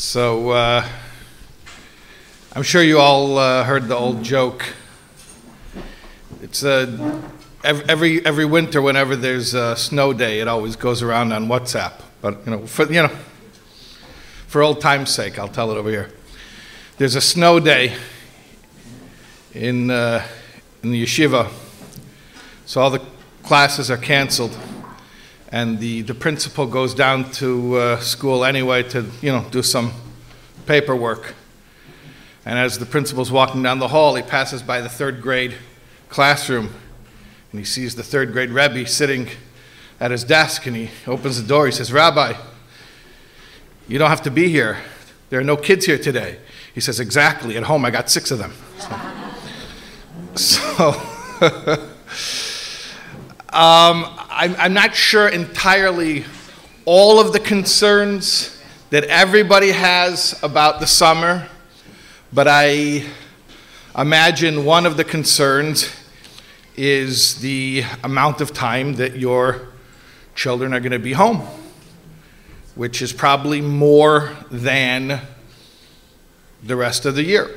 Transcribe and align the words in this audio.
So, 0.00 0.48
uh, 0.48 0.88
I'm 2.54 2.62
sure 2.62 2.82
you 2.82 2.98
all 2.98 3.36
uh, 3.36 3.64
heard 3.64 3.86
the 3.86 3.96
old 3.96 4.22
joke. 4.22 4.64
It's 6.40 6.64
uh, 6.64 7.20
every 7.62 8.24
every 8.24 8.46
winter, 8.46 8.80
whenever 8.80 9.14
there's 9.14 9.52
a 9.52 9.76
snow 9.76 10.14
day, 10.14 10.40
it 10.40 10.48
always 10.48 10.74
goes 10.74 11.02
around 11.02 11.32
on 11.32 11.48
WhatsApp. 11.48 12.00
But 12.22 12.46
you 12.46 12.52
know, 12.52 12.66
for 12.66 12.90
you 12.90 13.02
know, 13.02 13.10
for 14.46 14.62
old 14.62 14.80
time's 14.80 15.10
sake, 15.10 15.38
I'll 15.38 15.48
tell 15.48 15.70
it 15.70 15.76
over 15.76 15.90
here. 15.90 16.10
There's 16.96 17.14
a 17.14 17.20
snow 17.20 17.60
day 17.60 17.94
in 19.52 19.90
uh, 19.90 20.26
in 20.82 20.92
the 20.92 21.02
yeshiva, 21.04 21.52
so 22.64 22.80
all 22.80 22.90
the 22.90 23.02
classes 23.42 23.90
are 23.90 23.98
canceled, 23.98 24.58
and 25.52 25.78
the 25.78 26.02
the 26.02 26.14
principal 26.14 26.66
goes 26.66 26.94
down 26.94 27.30
to 27.32 27.76
uh, 27.76 28.00
school 28.00 28.44
anyway 28.44 28.82
to 28.84 29.06
you 29.20 29.32
know 29.32 29.44
do 29.50 29.62
some 29.62 29.92
paperwork. 30.66 31.34
And 32.44 32.58
as 32.58 32.78
the 32.78 32.86
principal's 32.86 33.30
walking 33.30 33.62
down 33.62 33.78
the 33.78 33.88
hall, 33.88 34.14
he 34.14 34.22
passes 34.22 34.62
by 34.62 34.80
the 34.80 34.88
third 34.88 35.20
grade 35.20 35.54
classroom 36.08 36.70
and 37.52 37.58
he 37.58 37.64
sees 37.64 37.94
the 37.94 38.02
third 38.02 38.32
grade 38.32 38.50
Rebbe 38.50 38.86
sitting 38.86 39.28
at 39.98 40.10
his 40.10 40.24
desk 40.24 40.66
and 40.66 40.76
he 40.76 40.90
opens 41.06 41.40
the 41.40 41.46
door. 41.46 41.66
He 41.66 41.72
says, 41.72 41.92
Rabbi, 41.92 42.34
you 43.88 43.98
don't 43.98 44.10
have 44.10 44.22
to 44.22 44.30
be 44.30 44.48
here. 44.48 44.78
There 45.30 45.40
are 45.40 45.44
no 45.44 45.56
kids 45.56 45.86
here 45.86 45.98
today. 45.98 46.38
He 46.74 46.80
says, 46.80 47.00
Exactly. 47.00 47.56
At 47.56 47.64
home, 47.64 47.84
I 47.84 47.90
got 47.90 48.10
six 48.10 48.30
of 48.30 48.38
them. 48.38 48.52
So, 50.36 50.92
so 50.92 50.92
um, 53.52 54.06
I'm, 54.40 54.56
I'm 54.58 54.72
not 54.72 54.94
sure 54.94 55.28
entirely 55.28 56.24
all 56.86 57.20
of 57.20 57.34
the 57.34 57.40
concerns 57.40 58.58
that 58.88 59.04
everybody 59.04 59.70
has 59.70 60.34
about 60.42 60.80
the 60.80 60.86
summer, 60.86 61.46
but 62.32 62.48
I 62.48 63.04
imagine 63.94 64.64
one 64.64 64.86
of 64.86 64.96
the 64.96 65.04
concerns 65.04 65.94
is 66.74 67.42
the 67.42 67.84
amount 68.02 68.40
of 68.40 68.54
time 68.54 68.94
that 68.94 69.16
your 69.16 69.68
children 70.34 70.72
are 70.72 70.80
going 70.80 70.92
to 70.92 70.98
be 70.98 71.12
home, 71.12 71.46
which 72.76 73.02
is 73.02 73.12
probably 73.12 73.60
more 73.60 74.34
than 74.50 75.20
the 76.62 76.76
rest 76.76 77.04
of 77.04 77.14
the 77.14 77.24
year. 77.24 77.50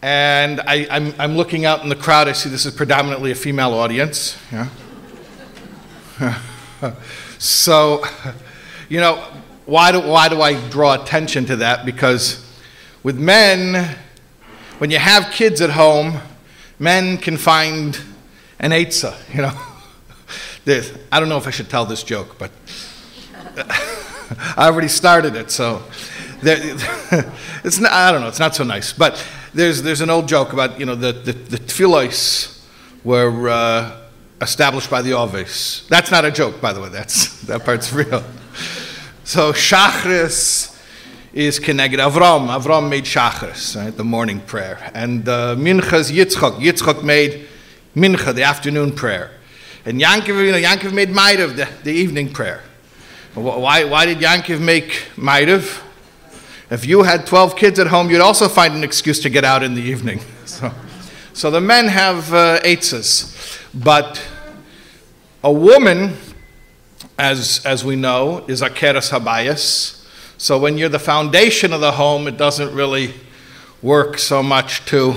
And 0.00 0.60
I, 0.60 0.86
am 1.18 1.36
looking 1.36 1.64
out 1.64 1.82
in 1.82 1.88
the 1.88 1.96
crowd. 1.96 2.28
I 2.28 2.32
see 2.34 2.50
this 2.50 2.66
is 2.66 2.72
predominantly 2.72 3.32
a 3.32 3.34
female 3.34 3.74
audience. 3.74 4.38
Yeah. 4.52 4.68
so, 7.38 8.04
you 8.88 9.00
know, 9.00 9.16
why 9.66 9.92
do, 9.92 10.00
why 10.00 10.28
do 10.28 10.40
I 10.42 10.54
draw 10.68 11.00
attention 11.00 11.46
to 11.46 11.56
that? 11.56 11.84
Because 11.86 12.44
with 13.02 13.18
men, 13.18 13.96
when 14.78 14.90
you 14.90 14.98
have 14.98 15.32
kids 15.32 15.60
at 15.60 15.70
home, 15.70 16.20
men 16.78 17.16
can 17.18 17.36
find 17.36 17.98
an 18.58 18.70
eitzah, 18.70 19.16
you 19.34 19.42
know. 19.42 19.52
There's, 20.64 20.92
I 21.12 21.20
don't 21.20 21.28
know 21.28 21.36
if 21.36 21.46
I 21.46 21.50
should 21.50 21.68
tell 21.68 21.84
this 21.84 22.02
joke, 22.02 22.38
but 22.38 22.50
I 24.56 24.66
already 24.66 24.88
started 24.88 25.36
it, 25.36 25.50
so 25.50 25.82
there, 26.42 26.58
it's 27.64 27.78
not, 27.78 27.92
I 27.92 28.12
don't 28.12 28.20
know, 28.20 28.28
it's 28.28 28.38
not 28.38 28.54
so 28.54 28.64
nice. 28.64 28.92
But 28.92 29.24
there's, 29.52 29.82
there's 29.82 30.00
an 30.00 30.10
old 30.10 30.28
joke 30.28 30.52
about, 30.52 30.78
you 30.80 30.86
know, 30.86 30.94
the, 30.94 31.12
the, 31.12 31.32
the 31.32 31.58
tefillos 31.58 32.62
were 33.04 33.48
uh, 33.48 34.03
established 34.44 34.90
by 34.90 35.02
the 35.02 35.12
Ovis. 35.14 35.86
That's 35.88 36.10
not 36.10 36.24
a 36.24 36.30
joke, 36.30 36.60
by 36.60 36.72
the 36.72 36.80
way, 36.80 36.88
That's, 36.90 37.40
that 37.42 37.64
part's 37.64 37.92
real. 37.92 38.22
So 39.24 39.52
Shachris 39.52 40.78
is 41.32 41.58
connected. 41.58 41.98
Avram, 41.98 42.48
Avram 42.48 42.88
made 42.88 43.04
Shachris, 43.04 43.76
right, 43.76 43.96
the 43.96 44.04
morning 44.04 44.40
prayer. 44.40 44.78
And 44.94 45.28
uh, 45.28 45.56
Mincha's 45.56 46.12
Yitzchak, 46.12 46.60
Yitzchak 46.60 47.02
made 47.02 47.48
Mincha, 47.96 48.32
the 48.32 48.44
afternoon 48.44 48.92
prayer. 48.92 49.32
And 49.84 50.00
Yankiv, 50.00 50.44
you 50.44 50.52
know, 50.52 50.58
Yankiv 50.58 50.92
made 50.92 51.08
Maariv, 51.08 51.56
the, 51.56 51.68
the 51.82 51.92
evening 51.92 52.32
prayer. 52.32 52.62
Why, 53.34 53.84
why 53.84 54.06
did 54.06 54.18
Yankiv 54.18 54.60
make 54.60 55.08
Maariv? 55.16 55.82
If 56.70 56.86
you 56.86 57.02
had 57.02 57.26
12 57.26 57.56
kids 57.56 57.78
at 57.78 57.88
home, 57.88 58.10
you'd 58.10 58.20
also 58.20 58.48
find 58.48 58.74
an 58.74 58.84
excuse 58.84 59.20
to 59.20 59.28
get 59.28 59.44
out 59.44 59.62
in 59.62 59.74
the 59.74 59.82
evening. 59.82 60.20
So, 60.44 60.70
so 61.32 61.50
the 61.50 61.60
men 61.60 61.88
have 61.88 62.32
uh, 62.32 62.60
eitzes. 62.60 63.34
But 63.74 64.22
a 65.44 65.52
woman, 65.52 66.16
as, 67.18 67.60
as 67.66 67.84
we 67.84 67.96
know, 67.96 68.42
is 68.48 68.62
a 68.62 68.70
keres 68.70 69.10
habayis. 69.10 70.02
So 70.38 70.58
when 70.58 70.78
you're 70.78 70.88
the 70.88 70.98
foundation 70.98 71.74
of 71.74 71.82
the 71.82 71.92
home, 71.92 72.26
it 72.26 72.38
doesn't 72.38 72.74
really 72.74 73.12
work 73.82 74.16
so 74.16 74.42
much 74.42 74.86
to 74.86 75.14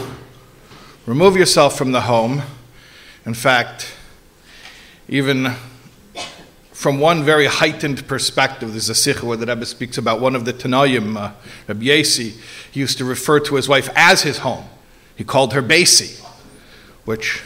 remove 1.06 1.38
yourself 1.38 1.78
from 1.78 1.94
the 1.94 2.02
home. 2.02 2.42
In 3.26 3.34
fact, 3.34 3.96
even 5.08 5.54
from 6.74 7.00
one 7.00 7.24
very 7.24 7.46
heightened 7.46 8.06
perspective, 8.06 8.72
there's 8.72 8.90
a 8.90 8.94
sicha 8.94 9.24
where 9.24 9.38
the 9.38 9.46
Rebbe 9.46 9.66
speaks 9.66 9.98
about 9.98 10.20
one 10.20 10.36
of 10.36 10.44
the 10.44 10.52
Tanayim, 10.52 11.16
uh, 11.16 11.32
Rebbe 11.68 11.86
Yesi. 11.86 12.38
He 12.70 12.82
used 12.82 12.98
to 12.98 13.06
refer 13.06 13.40
to 13.40 13.56
his 13.56 13.70
wife 13.70 13.90
as 13.96 14.24
his 14.24 14.40
home. 14.40 14.66
He 15.16 15.24
called 15.24 15.54
her 15.54 15.64
Basi, 15.64 16.22
which 17.06 17.44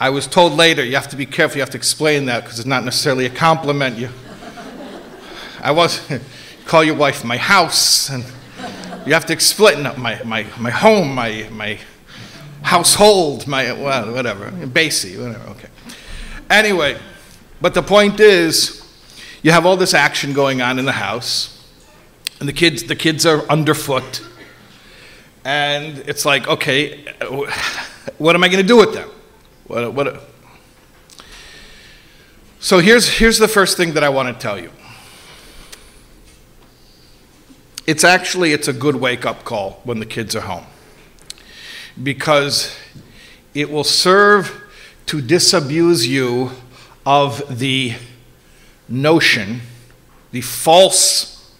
I 0.00 0.10
was 0.10 0.28
told 0.28 0.52
later, 0.52 0.84
you 0.84 0.94
have 0.94 1.08
to 1.08 1.16
be 1.16 1.26
careful, 1.26 1.56
you 1.56 1.62
have 1.62 1.70
to 1.70 1.76
explain 1.76 2.26
that 2.26 2.44
because 2.44 2.60
it's 2.60 2.68
not 2.68 2.84
necessarily 2.84 3.26
a 3.26 3.30
compliment. 3.30 3.98
You, 3.98 4.10
I 5.60 5.72
was, 5.72 6.00
call 6.66 6.84
your 6.84 6.94
wife 6.94 7.24
my 7.24 7.36
house, 7.36 8.08
and 8.08 8.24
you 9.04 9.12
have 9.12 9.26
to 9.26 9.32
explain 9.32 9.82
no, 9.82 9.96
my, 9.96 10.22
my, 10.22 10.46
my 10.56 10.70
home, 10.70 11.16
my, 11.16 11.48
my 11.50 11.80
household, 12.62 13.48
my, 13.48 13.72
well, 13.72 14.12
whatever, 14.12 14.52
Basi, 14.52 15.18
whatever, 15.18 15.50
okay. 15.50 15.68
Anyway, 16.48 16.96
but 17.60 17.74
the 17.74 17.82
point 17.82 18.20
is, 18.20 18.84
you 19.42 19.50
have 19.50 19.66
all 19.66 19.76
this 19.76 19.94
action 19.94 20.32
going 20.32 20.62
on 20.62 20.78
in 20.78 20.84
the 20.84 20.92
house, 20.92 21.68
and 22.38 22.48
the 22.48 22.52
kids, 22.52 22.84
the 22.84 22.94
kids 22.94 23.26
are 23.26 23.40
underfoot, 23.48 24.24
and 25.44 25.98
it's 26.06 26.24
like, 26.24 26.46
okay, 26.46 27.04
uh, 27.20 27.50
what 28.18 28.36
am 28.36 28.44
I 28.44 28.48
going 28.48 28.62
to 28.62 28.66
do 28.66 28.76
with 28.76 28.94
them? 28.94 29.10
What, 29.68 29.92
what, 29.92 30.22
so 32.58 32.78
here's, 32.78 33.18
here's 33.18 33.38
the 33.38 33.48
first 33.48 33.76
thing 33.76 33.92
that 33.92 34.02
I 34.02 34.08
want 34.08 34.34
to 34.34 34.42
tell 34.42 34.58
you. 34.58 34.70
It's 37.86 38.02
actually 38.02 38.52
it's 38.52 38.66
a 38.66 38.72
good 38.72 38.96
wake-up 38.96 39.44
call 39.44 39.80
when 39.84 40.00
the 40.00 40.06
kids 40.06 40.34
are 40.34 40.40
home. 40.40 40.64
Because 42.02 42.76
it 43.54 43.70
will 43.70 43.84
serve 43.84 44.54
to 45.06 45.20
disabuse 45.20 46.08
you 46.08 46.50
of 47.04 47.58
the 47.58 47.94
notion, 48.88 49.60
the 50.32 50.40
false 50.40 51.54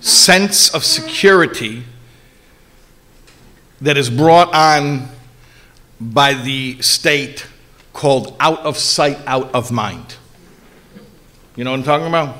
sense 0.00 0.74
of 0.74 0.84
security 0.84 1.84
that 3.80 3.96
is 3.96 4.10
brought 4.10 4.52
on 4.54 5.08
by 6.00 6.34
the 6.34 6.80
state 6.82 7.46
called 7.92 8.36
out 8.40 8.60
of 8.60 8.76
sight, 8.76 9.18
out 9.26 9.54
of 9.54 9.70
mind. 9.70 10.16
You 11.56 11.64
know 11.64 11.70
what 11.70 11.78
I'm 11.78 11.84
talking 11.84 12.06
about? 12.06 12.36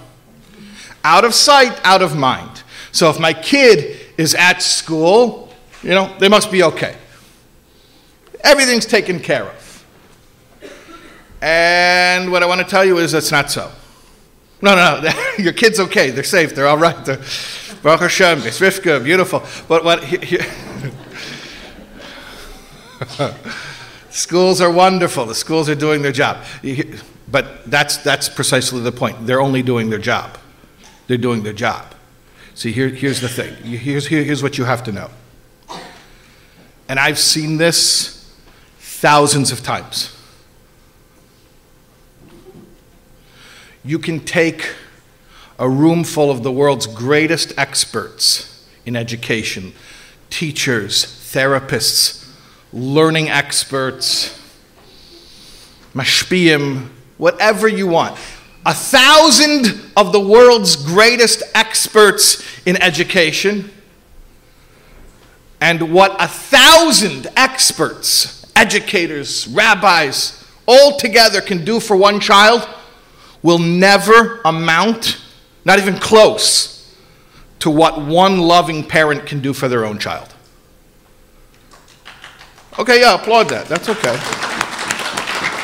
Out 1.04 1.24
of 1.24 1.34
sight, 1.34 1.78
out 1.84 2.02
of 2.02 2.16
mind. 2.16 2.62
So 2.92 3.10
if 3.10 3.18
my 3.20 3.32
kid 3.32 4.00
is 4.16 4.34
at 4.34 4.62
school, 4.62 5.52
you 5.82 5.90
know, 5.90 6.14
they 6.18 6.28
must 6.28 6.50
be 6.50 6.62
okay. 6.62 6.96
Everything's 8.42 8.86
taken 8.86 9.20
care 9.20 9.44
of. 9.44 9.86
And 11.40 12.32
what 12.32 12.42
I 12.42 12.46
want 12.46 12.60
to 12.60 12.66
tell 12.66 12.84
you 12.84 12.98
is 12.98 13.12
that's 13.12 13.30
not 13.30 13.50
so. 13.50 13.70
No, 14.62 14.74
no, 14.74 15.00
no. 15.02 15.12
Your 15.38 15.52
kid's 15.52 15.78
okay. 15.78 16.10
They're 16.10 16.24
safe. 16.24 16.54
They're 16.54 16.66
all 16.66 16.78
right. 16.78 17.04
They're, 17.04 17.20
Baruch 17.82 18.00
Hashem, 18.00 18.38
Rivka, 18.38 19.04
beautiful. 19.04 19.42
But 19.68 19.84
what? 19.84 20.02
schools 24.10 24.60
are 24.60 24.70
wonderful. 24.70 25.26
The 25.26 25.34
schools 25.34 25.68
are 25.68 25.74
doing 25.74 26.02
their 26.02 26.12
job. 26.12 26.44
But 27.30 27.70
that's, 27.70 27.96
that's 27.98 28.28
precisely 28.28 28.80
the 28.80 28.92
point. 28.92 29.26
They're 29.26 29.40
only 29.40 29.62
doing 29.62 29.90
their 29.90 29.98
job. 29.98 30.38
They're 31.06 31.18
doing 31.18 31.42
their 31.42 31.52
job. 31.52 31.94
See, 32.54 32.72
here, 32.72 32.88
here's 32.88 33.20
the 33.20 33.28
thing. 33.28 33.54
Here's, 33.64 34.06
here, 34.06 34.22
here's 34.22 34.42
what 34.42 34.58
you 34.58 34.64
have 34.64 34.84
to 34.84 34.92
know. 34.92 35.10
And 36.88 37.00
I've 37.00 37.18
seen 37.18 37.56
this 37.56 38.32
thousands 38.78 39.50
of 39.50 39.62
times. 39.62 40.14
you 43.84 43.98
can 43.98 44.20
take 44.20 44.74
a 45.58 45.68
room 45.68 46.02
full 46.02 46.30
of 46.30 46.42
the 46.42 46.50
world's 46.50 46.86
greatest 46.86 47.52
experts 47.58 48.66
in 48.86 48.96
education 48.96 49.72
teachers, 50.30 51.04
therapists, 51.04 52.23
learning 52.74 53.28
experts, 53.30 54.38
mashpiyim, 55.94 56.88
whatever 57.16 57.68
you 57.68 57.86
want. 57.86 58.18
a 58.66 58.74
thousand 58.74 59.66
of 59.94 60.10
the 60.12 60.20
world's 60.20 60.74
greatest 60.74 61.42
experts 61.54 62.42
in 62.64 62.80
education 62.82 63.70
and 65.60 65.92
what 65.92 66.16
a 66.18 66.26
thousand 66.26 67.26
experts, 67.36 68.50
educators, 68.56 69.46
rabbis, 69.48 70.44
all 70.66 70.96
together 70.96 71.40
can 71.40 71.64
do 71.64 71.78
for 71.78 71.96
one 71.96 72.20
child 72.20 72.66
will 73.42 73.58
never 73.58 74.40
amount, 74.46 75.20
not 75.64 75.78
even 75.78 75.96
close, 75.98 76.94
to 77.58 77.70
what 77.70 78.00
one 78.00 78.38
loving 78.38 78.82
parent 78.82 79.26
can 79.26 79.40
do 79.40 79.52
for 79.52 79.68
their 79.68 79.84
own 79.84 79.98
child. 79.98 80.33
Okay, 82.78 83.00
yeah, 83.00 83.14
applaud 83.14 83.48
that. 83.50 83.66
That's 83.66 83.88
okay. 83.88 84.18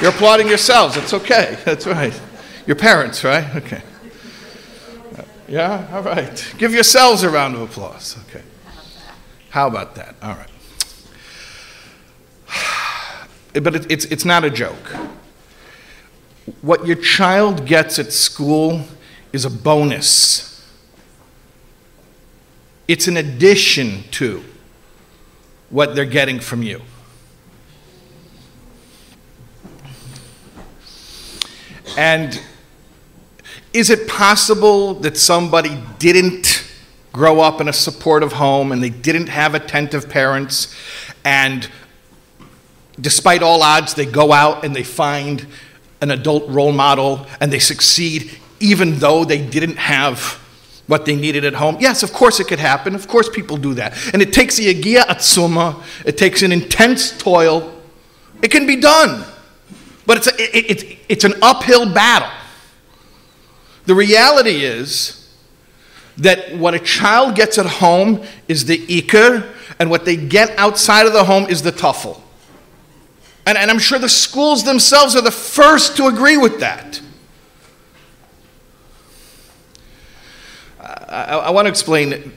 You're 0.01 0.11
applauding 0.11 0.49
yourselves. 0.49 0.97
It's 0.97 1.13
okay. 1.13 1.59
That's 1.65 1.87
right. 1.87 2.19
Your 2.67 2.77
parents, 2.77 3.25
right? 3.25 3.57
Okay. 3.57 3.83
Yeah? 5.49 5.89
All 5.93 6.03
right. 6.03 6.55
Give 6.59 6.73
yourselves 6.73 7.25
a 7.25 7.31
round 7.31 7.57
of 7.57 7.63
applause. 7.63 8.17
Okay. 8.29 8.45
How 9.51 9.67
about 9.67 9.97
that? 9.97 10.15
All 10.23 10.37
right. 10.37 10.51
But 13.53 13.75
it, 13.75 13.91
it's, 13.91 14.05
it's 14.05 14.25
not 14.25 14.45
a 14.45 14.51
joke. 14.51 14.95
What 16.63 16.87
your 16.87 16.95
child 16.95 17.67
gets 17.67 17.99
at 17.99 18.13
school 18.13 18.83
is 19.33 19.45
a 19.45 19.51
bonus, 19.51 20.65
it's 22.87 23.09
an 23.09 23.17
addition 23.17 24.05
to 24.13 24.45
what 25.69 25.97
they're 25.97 26.05
getting 26.05 26.39
from 26.39 26.63
you. 26.63 26.81
And 31.97 32.41
is 33.73 33.91
it 33.91 34.09
possible 34.09 34.95
that 34.95 35.17
somebody 35.17 35.79
didn't 35.99 36.67
grow 37.13 37.41
up 37.41 37.61
in 37.61 37.69
a 37.69 37.73
supportive 37.73 38.33
home 38.33 38.73
and 38.73 38.83
they 38.83 38.91
didn't 38.91 39.29
have 39.29 39.55
attentive 39.55 40.09
parents 40.09 40.75
and 41.25 41.69
despite 43.01 43.43
all 43.43 43.63
odds 43.63 43.95
they 43.95 44.07
go 44.07 44.33
out 44.33 44.65
and 44.65 44.77
they 44.77 44.83
find 44.83 45.47
an 46.01 46.11
adult 46.11 46.49
role 46.49 46.73
model 46.73 47.27
and 47.41 47.53
they 47.53 47.59
succeed 47.59 48.39
even 48.61 48.99
though 48.99 49.25
they 49.25 49.45
didn't 49.45 49.77
have 49.77 50.39
what 50.87 51.05
they 51.05 51.15
needed 51.15 51.45
at 51.45 51.55
home. 51.55 51.77
Yes, 51.81 52.03
of 52.03 52.13
course 52.13 52.41
it 52.41 52.49
could 52.49 52.59
happen. 52.59 52.95
Of 52.95 53.07
course 53.07 53.29
people 53.29 53.57
do 53.57 53.75
that. 53.75 53.97
And 54.13 54.21
it 54.21 54.33
takes 54.33 54.57
the 54.57 54.75
agia 54.75 55.03
atzuma, 55.03 55.83
it 56.05 56.19
takes 56.19 56.43
an 56.43 56.53
intense 56.53 57.17
toil. 57.17 57.73
It 58.43 58.51
can 58.51 58.67
be 58.67 58.77
done. 58.77 59.25
But 60.11 60.17
it's, 60.17 60.27
a, 60.27 60.57
it, 60.59 60.83
it, 60.83 60.99
it's 61.09 61.23
an 61.23 61.35
uphill 61.41 61.89
battle. 61.95 62.29
The 63.87 63.95
reality 63.95 64.65
is 64.65 65.33
that 66.17 66.57
what 66.57 66.75
a 66.75 66.81
child 66.81 67.37
gets 67.37 67.59
at 67.59 67.67
home 67.67 68.25
is 68.49 68.65
the 68.65 68.85
ikr, 68.89 69.49
and 69.79 69.89
what 69.89 70.05
they 70.05 70.17
get 70.17 70.51
outside 70.59 71.07
of 71.07 71.13
the 71.13 71.23
home 71.23 71.45
is 71.45 71.63
the 71.63 71.71
tuffle. 71.71 72.21
And, 73.47 73.57
and 73.57 73.71
I'm 73.71 73.79
sure 73.79 74.01
the 74.01 74.09
schools 74.09 74.65
themselves 74.65 75.15
are 75.15 75.23
the 75.23 75.31
first 75.31 75.97
to 75.99 76.09
agree 76.09 76.37
with 76.37 76.59
that. 76.59 77.01
I, 80.81 81.37
I 81.37 81.51
want 81.51 81.67
to 81.67 81.71
explain 81.71 82.33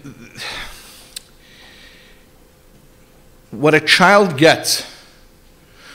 what 3.50 3.74
a 3.74 3.80
child 3.80 4.38
gets 4.38 4.86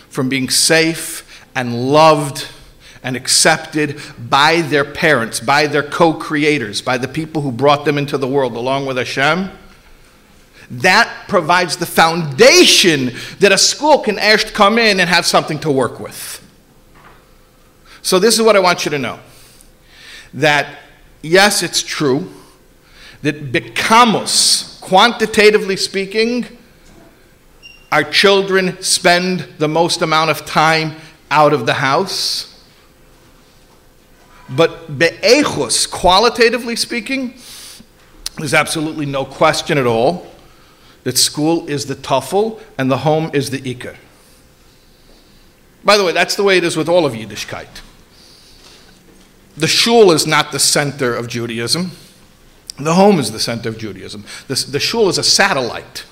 from 0.09 0.29
being 0.29 0.51
safe 0.51 1.27
and 1.59 1.91
loved 1.91 2.47
and 3.03 3.17
accepted 3.17 4.01
by 4.17 4.61
their 4.61 4.85
parents, 4.85 5.41
by 5.41 5.67
their 5.67 5.83
co 5.83 6.15
creators, 6.15 6.81
by 6.81 6.97
the 6.97 7.09
people 7.09 7.43
who 7.43 7.51
brought 7.51 7.85
them 7.85 7.99
into 7.99 8.17
the 8.17 8.29
world 8.29 8.55
along 8.55 8.87
with 8.87 8.97
Hashem, 8.97 9.51
that 10.71 11.25
provides 11.27 11.77
the 11.77 11.85
foundation 11.85 13.11
that 13.41 13.51
a 13.51 13.59
school 13.59 13.99
can 13.99 14.21
actually 14.21 14.53
come 14.53 14.79
in 14.79 15.01
and 15.01 15.11
have 15.11 15.27
something 15.27 15.59
to 15.59 15.71
work 15.71 15.99
with. 15.99 16.41
So, 18.03 18.21
this 18.21 18.37
is 18.37 18.43
what 18.43 18.55
I 18.55 18.61
want 18.61 18.85
you 18.85 18.93
to 18.93 18.99
know 18.99 19.19
that 20.35 20.79
yes, 21.23 21.65
it's 21.65 21.83
true 21.83 22.33
that 23.23 23.51
becamos, 23.51 24.81
quantitatively 24.81 25.77
speaking, 25.77 26.47
our 27.91 28.05
children 28.05 28.81
spend 28.81 29.41
the 29.59 29.67
most 29.67 30.03
amount 30.03 30.31
of 30.31 30.47
time 30.47 30.95
out 31.31 31.53
of 31.53 31.67
the 31.67 31.75
house. 31.75 32.55
But 34.49 34.99
be'echus, 34.99 35.91
qualitatively 35.91 36.77
speaking, 36.77 37.35
there's 38.37 38.55
absolutely 38.55 39.07
no 39.07 39.25
question 39.25 39.79
at 39.79 39.87
all 39.87 40.27
that 41.05 41.19
school 41.19 41.67
is 41.69 41.87
the 41.87 41.95
tuffle 41.95 42.61
and 42.77 42.91
the 42.91 42.99
home 42.99 43.31
is 43.33 43.51
the 43.51 43.61
ikr. 43.61 43.97
By 45.85 45.97
the 45.97 46.05
way, 46.05 46.13
that's 46.13 46.37
the 46.37 46.43
way 46.43 46.59
it 46.59 46.65
is 46.65 46.77
with 46.77 46.89
all 46.89 47.07
of 47.07 47.13
Yiddishkeit. 47.15 47.83
The 49.57 49.67
shul 49.67 50.13
is 50.13 50.27
not 50.27 50.53
the 50.53 50.59
center 50.59 51.15
of 51.15 51.29
Judaism. 51.29 51.93
The 52.79 52.95
home 52.95 53.19
is 53.19 53.33
the 53.33 53.41
center 53.41 53.69
of 53.69 53.79
Judaism. 53.79 54.25
The, 54.47 54.67
the 54.71 54.79
shul 54.79 55.09
is 55.09 55.19
a 55.19 55.25
satellite. 55.25 56.05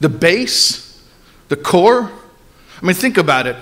The 0.00 0.10
base, 0.10 1.02
the 1.48 1.56
core, 1.56 2.12
I 2.80 2.86
mean, 2.86 2.94
think 2.94 3.18
about 3.18 3.46
it. 3.46 3.56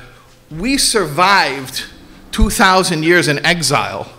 We 0.50 0.76
survived 0.76 1.84
2,000 2.32 3.02
years 3.02 3.28
in 3.28 3.44
exile 3.44 4.10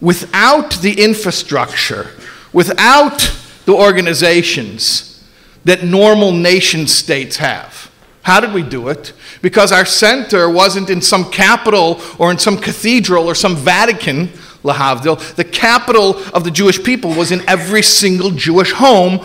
without 0.00 0.72
the 0.82 1.02
infrastructure, 1.02 2.10
without 2.52 3.34
the 3.64 3.72
organizations 3.72 5.24
that 5.64 5.82
normal 5.82 6.32
nation 6.32 6.86
states 6.86 7.36
have. 7.38 7.90
How 8.22 8.40
did 8.40 8.52
we 8.52 8.62
do 8.62 8.88
it? 8.88 9.12
Because 9.40 9.72
our 9.72 9.84
center 9.84 10.50
wasn't 10.50 10.90
in 10.90 11.00
some 11.00 11.30
capital 11.30 12.00
or 12.18 12.30
in 12.30 12.38
some 12.38 12.58
cathedral 12.58 13.26
or 13.26 13.34
some 13.34 13.56
Vatican, 13.56 14.28
Lahavdil. 14.62 15.36
The 15.36 15.44
capital 15.44 16.18
of 16.34 16.44
the 16.44 16.50
Jewish 16.50 16.82
people 16.82 17.14
was 17.14 17.30
in 17.30 17.48
every 17.48 17.82
single 17.82 18.30
Jewish 18.30 18.72
home, 18.72 19.24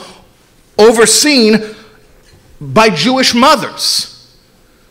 overseen 0.78 1.76
by 2.60 2.90
Jewish 2.90 3.34
mothers. 3.34 4.11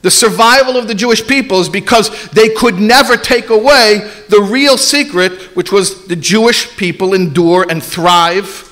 The 0.03 0.11
survival 0.11 0.77
of 0.77 0.89
the 0.89 0.95
Jewish 0.95 1.27
people 1.27 1.61
is 1.61 1.69
because 1.69 2.29
they 2.31 2.49
could 2.49 2.79
never 2.79 3.17
take 3.17 3.51
away 3.51 4.11
the 4.29 4.41
real 4.41 4.79
secret, 4.79 5.33
which 5.55 5.71
was 5.71 6.07
the 6.07 6.17
Jewish 6.17 6.77
people 6.77 7.13
endure 7.13 7.67
and 7.69 7.83
thrive 7.83 8.67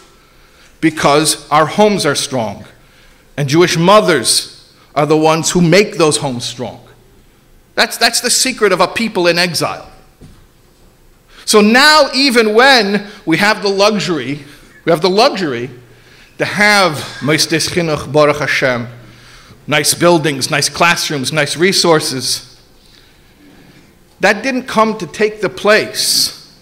because 0.80 1.48
our 1.50 1.66
homes 1.66 2.06
are 2.06 2.14
strong. 2.14 2.64
And 3.36 3.48
Jewish 3.48 3.76
mothers 3.76 4.72
are 4.94 5.06
the 5.06 5.16
ones 5.16 5.50
who 5.50 5.60
make 5.60 5.98
those 5.98 6.16
homes 6.16 6.44
strong. 6.44 6.84
That's, 7.74 7.96
that's 7.98 8.20
the 8.20 8.30
secret 8.30 8.72
of 8.72 8.80
a 8.80 8.88
people 8.88 9.26
in 9.26 9.38
exile. 9.38 9.90
So 11.44 11.60
now, 11.60 12.10
even 12.14 12.54
when 12.54 13.06
we 13.24 13.36
have 13.36 13.62
the 13.62 13.68
luxury, 13.68 14.44
we 14.84 14.90
have 14.90 15.00
the 15.00 15.10
luxury 15.10 15.70
to 16.38 16.44
have 16.44 16.94
Moistes 17.20 17.70
Chinuch 17.70 18.12
Baruch 18.12 18.38
Hashem, 18.38 18.88
nice 19.68 19.94
buildings, 19.94 20.50
nice 20.50 20.68
classrooms, 20.68 21.32
nice 21.32 21.56
resources. 21.56 22.60
That 24.20 24.42
didn't 24.42 24.64
come 24.64 24.98
to 24.98 25.06
take 25.06 25.40
the 25.40 25.50
place 25.50 26.52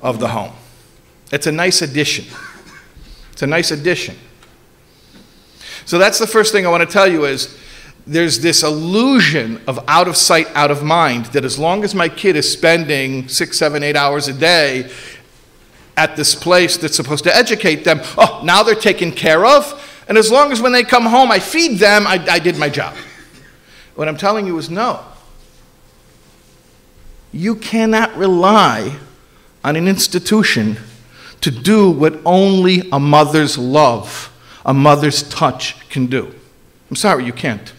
of 0.00 0.20
the 0.20 0.28
home. 0.28 0.54
It's 1.32 1.46
a 1.46 1.52
nice 1.52 1.82
addition. 1.82 2.24
It's 3.32 3.42
a 3.42 3.46
nice 3.46 3.72
addition. 3.72 4.16
So 5.84 5.98
that's 5.98 6.18
the 6.18 6.26
first 6.26 6.52
thing 6.52 6.64
I 6.64 6.70
want 6.70 6.88
to 6.88 6.92
tell 6.92 7.08
you 7.08 7.24
is 7.24 7.58
there's 8.06 8.40
this 8.40 8.62
illusion 8.62 9.60
of 9.66 9.82
out 9.88 10.08
of 10.08 10.16
sight, 10.16 10.46
out 10.54 10.70
of 10.70 10.82
mind 10.82 11.26
that 11.26 11.44
as 11.44 11.58
long 11.58 11.82
as 11.84 11.94
my 11.94 12.08
kid 12.08 12.36
is 12.36 12.50
spending 12.50 13.28
six, 13.28 13.58
seven, 13.58 13.82
eight 13.82 13.96
hours 13.96 14.28
a 14.28 14.32
day 14.32 14.90
at 15.96 16.16
this 16.16 16.34
place 16.34 16.76
that's 16.76 16.96
supposed 16.96 17.24
to 17.24 17.34
educate 17.34 17.84
them, 17.84 18.00
oh, 18.16 18.42
now 18.44 18.62
they're 18.62 18.74
taken 18.74 19.10
care 19.10 19.44
of. 19.44 19.88
And 20.08 20.18
as 20.18 20.30
long 20.30 20.52
as 20.52 20.60
when 20.60 20.72
they 20.72 20.84
come 20.84 21.06
home 21.06 21.30
I 21.30 21.38
feed 21.38 21.78
them, 21.78 22.06
I, 22.06 22.24
I 22.28 22.38
did 22.38 22.56
my 22.56 22.68
job. 22.68 22.94
What 23.94 24.08
I'm 24.08 24.16
telling 24.16 24.46
you 24.46 24.58
is 24.58 24.70
no. 24.70 25.00
You 27.32 27.56
cannot 27.56 28.14
rely 28.16 28.96
on 29.64 29.76
an 29.76 29.88
institution 29.88 30.76
to 31.40 31.50
do 31.50 31.90
what 31.90 32.20
only 32.24 32.88
a 32.90 33.00
mother's 33.00 33.58
love, 33.58 34.32
a 34.64 34.74
mother's 34.74 35.22
touch 35.28 35.88
can 35.88 36.06
do. 36.06 36.34
I'm 36.90 36.96
sorry, 36.96 37.24
you 37.24 37.32
can't. 37.32 37.72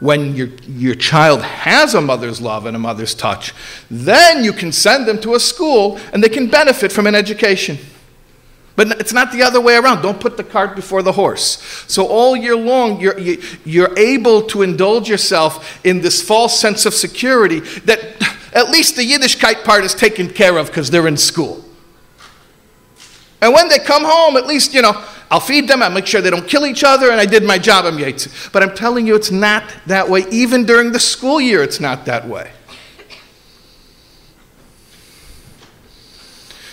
When 0.00 0.34
your, 0.34 0.48
your 0.66 0.94
child 0.94 1.42
has 1.42 1.94
a 1.94 2.00
mother's 2.00 2.40
love 2.40 2.66
and 2.66 2.76
a 2.76 2.78
mother's 2.78 3.14
touch, 3.14 3.54
then 3.90 4.44
you 4.44 4.52
can 4.52 4.72
send 4.72 5.06
them 5.06 5.20
to 5.20 5.34
a 5.34 5.40
school 5.40 5.98
and 6.12 6.22
they 6.22 6.28
can 6.28 6.50
benefit 6.50 6.92
from 6.92 7.06
an 7.06 7.14
education. 7.14 7.78
But 8.76 9.00
it's 9.00 9.12
not 9.12 9.30
the 9.30 9.42
other 9.42 9.60
way 9.60 9.76
around. 9.76 10.02
Don't 10.02 10.18
put 10.18 10.36
the 10.36 10.42
cart 10.42 10.74
before 10.74 11.02
the 11.02 11.12
horse. 11.12 11.62
So 11.86 12.06
all 12.06 12.34
year 12.34 12.56
long, 12.56 13.00
you're, 13.00 13.18
you're 13.18 13.96
able 13.96 14.42
to 14.48 14.62
indulge 14.62 15.08
yourself 15.08 15.84
in 15.86 16.00
this 16.00 16.20
false 16.20 16.58
sense 16.58 16.84
of 16.84 16.92
security 16.92 17.60
that 17.60 18.00
at 18.52 18.70
least 18.70 18.96
the 18.96 19.08
Yiddishkeit 19.08 19.64
part 19.64 19.84
is 19.84 19.94
taken 19.94 20.28
care 20.28 20.58
of 20.58 20.66
because 20.68 20.90
they're 20.90 21.06
in 21.06 21.16
school. 21.16 21.64
And 23.40 23.52
when 23.52 23.68
they 23.68 23.78
come 23.78 24.04
home, 24.04 24.36
at 24.36 24.46
least, 24.46 24.74
you 24.74 24.82
know, 24.82 25.04
I'll 25.30 25.40
feed 25.40 25.68
them, 25.68 25.82
I'll 25.82 25.90
make 25.90 26.06
sure 26.06 26.20
they 26.20 26.30
don't 26.30 26.48
kill 26.48 26.64
each 26.64 26.82
other, 26.82 27.10
and 27.10 27.20
I 27.20 27.26
did 27.26 27.44
my 27.44 27.58
job, 27.58 27.84
I'm 27.84 27.98
Yates. 27.98 28.48
But 28.50 28.62
I'm 28.62 28.74
telling 28.74 29.06
you, 29.06 29.14
it's 29.14 29.30
not 29.30 29.64
that 29.86 30.08
way. 30.08 30.24
Even 30.30 30.64
during 30.64 30.92
the 30.92 31.00
school 31.00 31.40
year, 31.40 31.62
it's 31.62 31.78
not 31.78 32.06
that 32.06 32.26
way. 32.26 32.52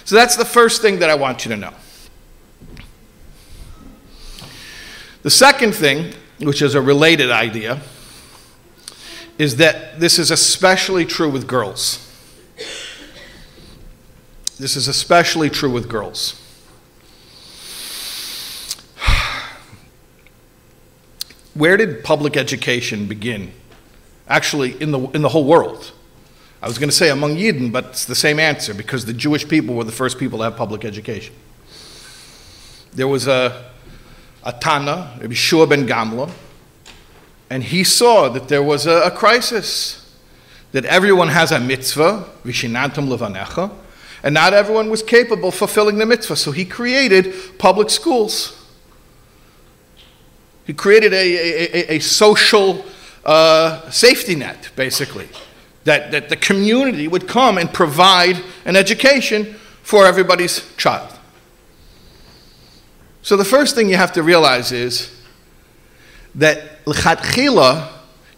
So 0.05 0.15
that's 0.15 0.35
the 0.35 0.45
first 0.45 0.81
thing 0.81 0.99
that 0.99 1.09
I 1.09 1.15
want 1.15 1.45
you 1.45 1.49
to 1.49 1.57
know. 1.57 1.73
The 5.23 5.29
second 5.29 5.73
thing, 5.73 6.13
which 6.39 6.61
is 6.61 6.73
a 6.73 6.81
related 6.81 7.29
idea, 7.29 7.81
is 9.37 9.57
that 9.57 9.99
this 9.99 10.17
is 10.19 10.31
especially 10.31 11.05
true 11.05 11.29
with 11.29 11.47
girls. 11.47 12.07
This 14.57 14.75
is 14.75 14.87
especially 14.87 15.49
true 15.49 15.71
with 15.71 15.89
girls. 15.89 16.39
Where 21.53 21.77
did 21.77 22.03
public 22.03 22.37
education 22.37 23.07
begin? 23.07 23.51
Actually, 24.27 24.81
in 24.81 24.91
the, 24.91 24.99
in 25.09 25.21
the 25.21 25.29
whole 25.29 25.45
world. 25.45 25.91
I 26.61 26.67
was 26.67 26.77
going 26.77 26.89
to 26.89 26.95
say 26.95 27.09
among 27.09 27.35
Yidden, 27.35 27.71
but 27.71 27.85
it's 27.85 28.05
the 28.05 28.15
same 28.15 28.39
answer 28.39 28.73
because 28.73 29.05
the 29.05 29.13
Jewish 29.13 29.47
people 29.47 29.75
were 29.75 29.83
the 29.83 29.91
first 29.91 30.19
people 30.19 30.37
to 30.39 30.43
have 30.43 30.55
public 30.55 30.85
education. 30.85 31.33
There 32.93 33.07
was 33.07 33.27
a, 33.27 33.70
a 34.43 34.51
Tana, 34.51 35.17
Rabbi 35.21 35.33
Shua 35.33 35.67
ben 35.67 35.87
Gamla, 35.87 36.31
and 37.49 37.63
he 37.63 37.83
saw 37.83 38.29
that 38.29 38.47
there 38.47 38.63
was 38.63 38.85
a, 38.85 39.01
a 39.01 39.11
crisis, 39.11 39.97
that 40.71 40.85
everyone 40.85 41.27
has 41.27 41.51
a 41.51 41.59
mitzvah, 41.59 42.25
vishinantum 42.43 43.07
levanecha, 43.07 43.71
and 44.23 44.33
not 44.33 44.53
everyone 44.53 44.89
was 44.89 45.03
capable 45.03 45.49
of 45.49 45.55
fulfilling 45.55 45.97
the 45.97 46.05
mitzvah. 46.05 46.35
So 46.35 46.51
he 46.51 46.63
created 46.63 47.33
public 47.57 47.89
schools. 47.89 48.57
He 50.65 50.73
created 50.73 51.13
a, 51.13 51.17
a, 51.17 51.93
a, 51.93 51.95
a 51.95 51.99
social 51.99 52.85
uh, 53.25 53.89
safety 53.89 54.35
net, 54.35 54.69
basically, 54.75 55.27
that, 55.83 56.11
that 56.11 56.29
the 56.29 56.35
community 56.35 57.07
would 57.07 57.27
come 57.27 57.57
and 57.57 57.73
provide 57.73 58.41
an 58.65 58.75
education 58.75 59.55
for 59.83 60.05
everybody's 60.05 60.73
child. 60.77 61.11
So 63.21 63.37
the 63.37 63.45
first 63.45 63.75
thing 63.75 63.89
you 63.89 63.97
have 63.97 64.13
to 64.13 64.23
realize 64.23 64.71
is 64.71 65.15
that 66.35 66.85
l'chatchila, 66.85 67.89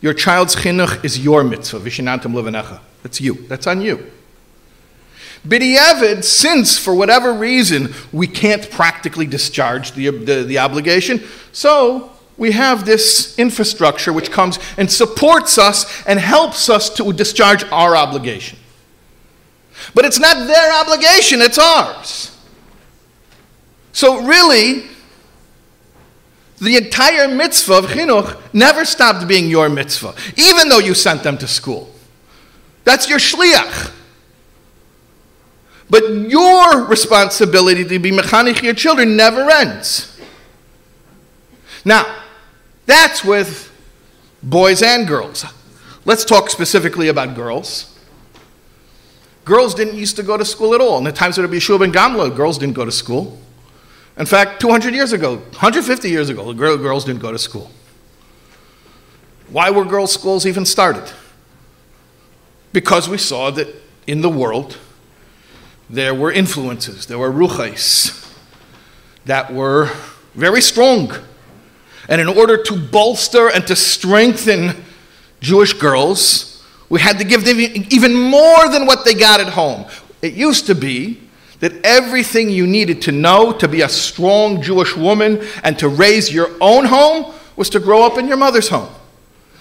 your 0.02 0.14
child's 0.14 0.56
chinuch 0.56 1.04
is 1.06 1.20
your 1.20 1.44
mitzvah, 1.44 1.80
vishinantam 1.80 2.34
levanecha. 2.34 2.80
That's 3.02 3.22
you. 3.22 3.36
That's 3.48 3.68
on 3.68 3.82
you. 3.82 4.12
B'diavad, 5.48 6.24
since 6.24 6.78
for 6.78 6.96
whatever 6.96 7.34
reason 7.34 7.94
we 8.12 8.28
can't 8.28 8.70
practically 8.72 9.26
discharge 9.26 9.92
the, 9.92 10.10
the, 10.10 10.44
the 10.44 10.58
obligation, 10.60 11.22
so 11.52 12.12
we 12.38 12.52
have 12.52 12.86
this 12.86 13.38
infrastructure 13.38 14.12
which 14.12 14.32
comes 14.32 14.58
and 14.78 14.92
supports 14.92 15.58
us 15.58 16.06
and 16.06 16.20
helps 16.20 16.70
us 16.70 16.90
to 16.96 17.12
discharge 17.14 17.64
our 17.66 17.96
obligation. 17.96 18.58
But 19.94 20.06
it's 20.06 20.20
not 20.20 20.48
their 20.48 20.82
obligation, 20.82 21.42
it's 21.42 21.60
ours. 21.60 22.33
So, 23.94 24.26
really, 24.26 24.84
the 26.60 26.78
entire 26.78 27.28
mitzvah 27.28 27.74
of 27.76 27.86
chinuch 27.86 28.42
never 28.52 28.86
stopped 28.86 29.28
being 29.28 29.48
your 29.50 29.70
mitzvah, 29.70 30.16
even 30.36 30.68
though 30.68 30.80
you 30.80 30.94
sent 30.94 31.24
them 31.24 31.38
to 31.38 31.48
school. 31.48 31.94
That's 32.84 33.08
your 33.08 33.20
shliach. 33.20 33.94
But 35.90 36.10
your 36.10 36.86
responsibility 36.86 37.86
to 37.86 38.00
be 38.00 38.12
mechanich 38.12 38.64
your 38.64 38.74
children 38.74 39.16
never 39.16 39.50
ends. 39.50 40.20
Now, 41.86 42.24
that's 42.86 43.24
with 43.24 43.72
boys 44.42 44.82
and 44.82 45.08
girls. 45.08 45.46
Let's 46.06 46.26
talk 46.26 46.50
specifically 46.50 47.10
about 47.10 47.36
girls. 47.36 47.96
Girls 49.46 49.76
didn't 49.76 49.96
used 49.96 50.16
to 50.16 50.24
go 50.24 50.38
to 50.38 50.46
school 50.46 50.74
at 50.74 50.82
all. 50.82 50.98
In 50.98 51.04
the 51.04 51.12
times 51.12 51.38
of 51.38 51.44
Rabbi 51.44 51.58
Yeshua 51.58 51.80
ben 51.80 51.92
Gamla, 51.92 52.36
girls 52.36 52.58
didn't 52.58 52.76
go 52.76 52.86
to 52.86 52.92
school. 52.92 53.38
In 54.18 54.26
fact, 54.26 54.62
200 54.62 54.94
years 54.94 55.12
ago, 55.12 55.36
150 55.36 56.10
years 56.10 56.30
ago, 56.30 56.54
the 56.54 56.78
girls 56.78 57.06
didn't 57.06 57.22
go 57.22 57.32
to 57.32 57.40
school. 57.40 57.72
Why 59.50 59.70
were 59.70 59.86
girls' 59.86 60.14
schools 60.14 60.46
even 60.46 60.66
started? 60.66 61.12
Because 62.72 63.10
we 63.10 63.18
saw 63.18 63.52
that 63.52 63.68
in 64.08 64.22
the 64.22 64.30
world 64.30 64.78
there 65.90 66.14
were 66.14 66.32
influences, 66.32 67.06
there 67.06 67.20
were 67.20 67.32
ruchais 67.32 68.20
that 69.26 69.54
were 69.54 69.90
very 70.36 70.62
strong 70.62 71.12
and 72.10 72.20
in 72.20 72.28
order 72.28 72.62
to 72.62 72.76
bolster 72.76 73.50
and 73.50 73.66
to 73.68 73.76
strengthen 73.76 74.84
Jewish 75.40 75.74
girls, 75.74 76.64
we 76.90 77.00
had 77.00 77.18
to 77.20 77.24
give 77.24 77.46
them 77.46 77.60
even 77.60 78.14
more 78.14 78.70
than 78.70 78.86
what 78.86 79.06
they 79.06 79.14
got 79.14 79.40
at 79.40 79.48
home. 79.48 79.86
It 80.22 80.34
used 80.34 80.66
to 80.68 80.76
be 80.76 81.22
that 81.64 81.72
everything 81.86 82.50
you 82.50 82.68
needed 82.68 83.02
to 83.02 83.14
know 83.14 83.54
to 83.54 83.70
be 83.70 83.84
a 83.84 83.88
strong 83.88 84.62
Jewish 84.62 84.98
woman 84.98 85.42
and 85.64 85.80
to 85.80 85.88
raise 85.88 86.30
your 86.30 86.50
own 86.60 86.84
home 86.84 87.34
was 87.56 87.70
to 87.70 87.80
grow 87.80 88.06
up 88.06 88.18
in 88.18 88.28
your 88.28 88.36
mother's 88.36 88.68
home. 88.68 88.90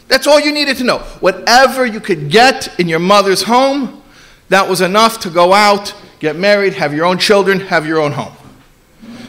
That's 0.09 0.27
all 0.27 0.41
you 0.41 0.51
needed 0.51 0.79
to 0.79 0.83
know. 0.83 0.99
Whatever 1.21 1.87
you 1.87 2.01
could 2.01 2.29
get 2.29 2.81
in 2.81 2.89
your 2.89 2.99
mother's 2.99 3.45
home, 3.45 4.03
that 4.49 4.69
was 4.69 4.81
enough 4.81 5.21
to 5.21 5.31
go 5.31 5.53
out, 5.53 5.95
get 6.19 6.35
married, 6.35 6.73
have 6.73 6.93
your 6.93 7.05
own 7.05 7.19
children, 7.19 7.61
have 7.61 7.87
your 7.87 8.01
own 8.01 8.11
home. 8.11 8.35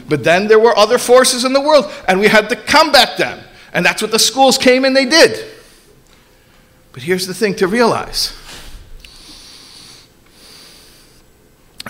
But 0.08 0.24
then 0.24 0.48
there 0.48 0.58
were 0.58 0.76
other 0.76 0.98
forces 0.98 1.44
in 1.44 1.52
the 1.52 1.60
world, 1.60 1.88
and 2.08 2.18
we 2.18 2.26
had 2.26 2.48
to 2.48 2.56
combat 2.56 3.16
them. 3.18 3.38
And 3.72 3.86
that's 3.86 4.02
what 4.02 4.10
the 4.10 4.18
schools 4.18 4.58
came 4.58 4.84
and 4.84 4.96
they 4.96 5.06
did. 5.06 5.48
But 6.90 7.04
here's 7.04 7.28
the 7.28 7.34
thing 7.34 7.54
to 7.54 7.68
realize. 7.68 8.36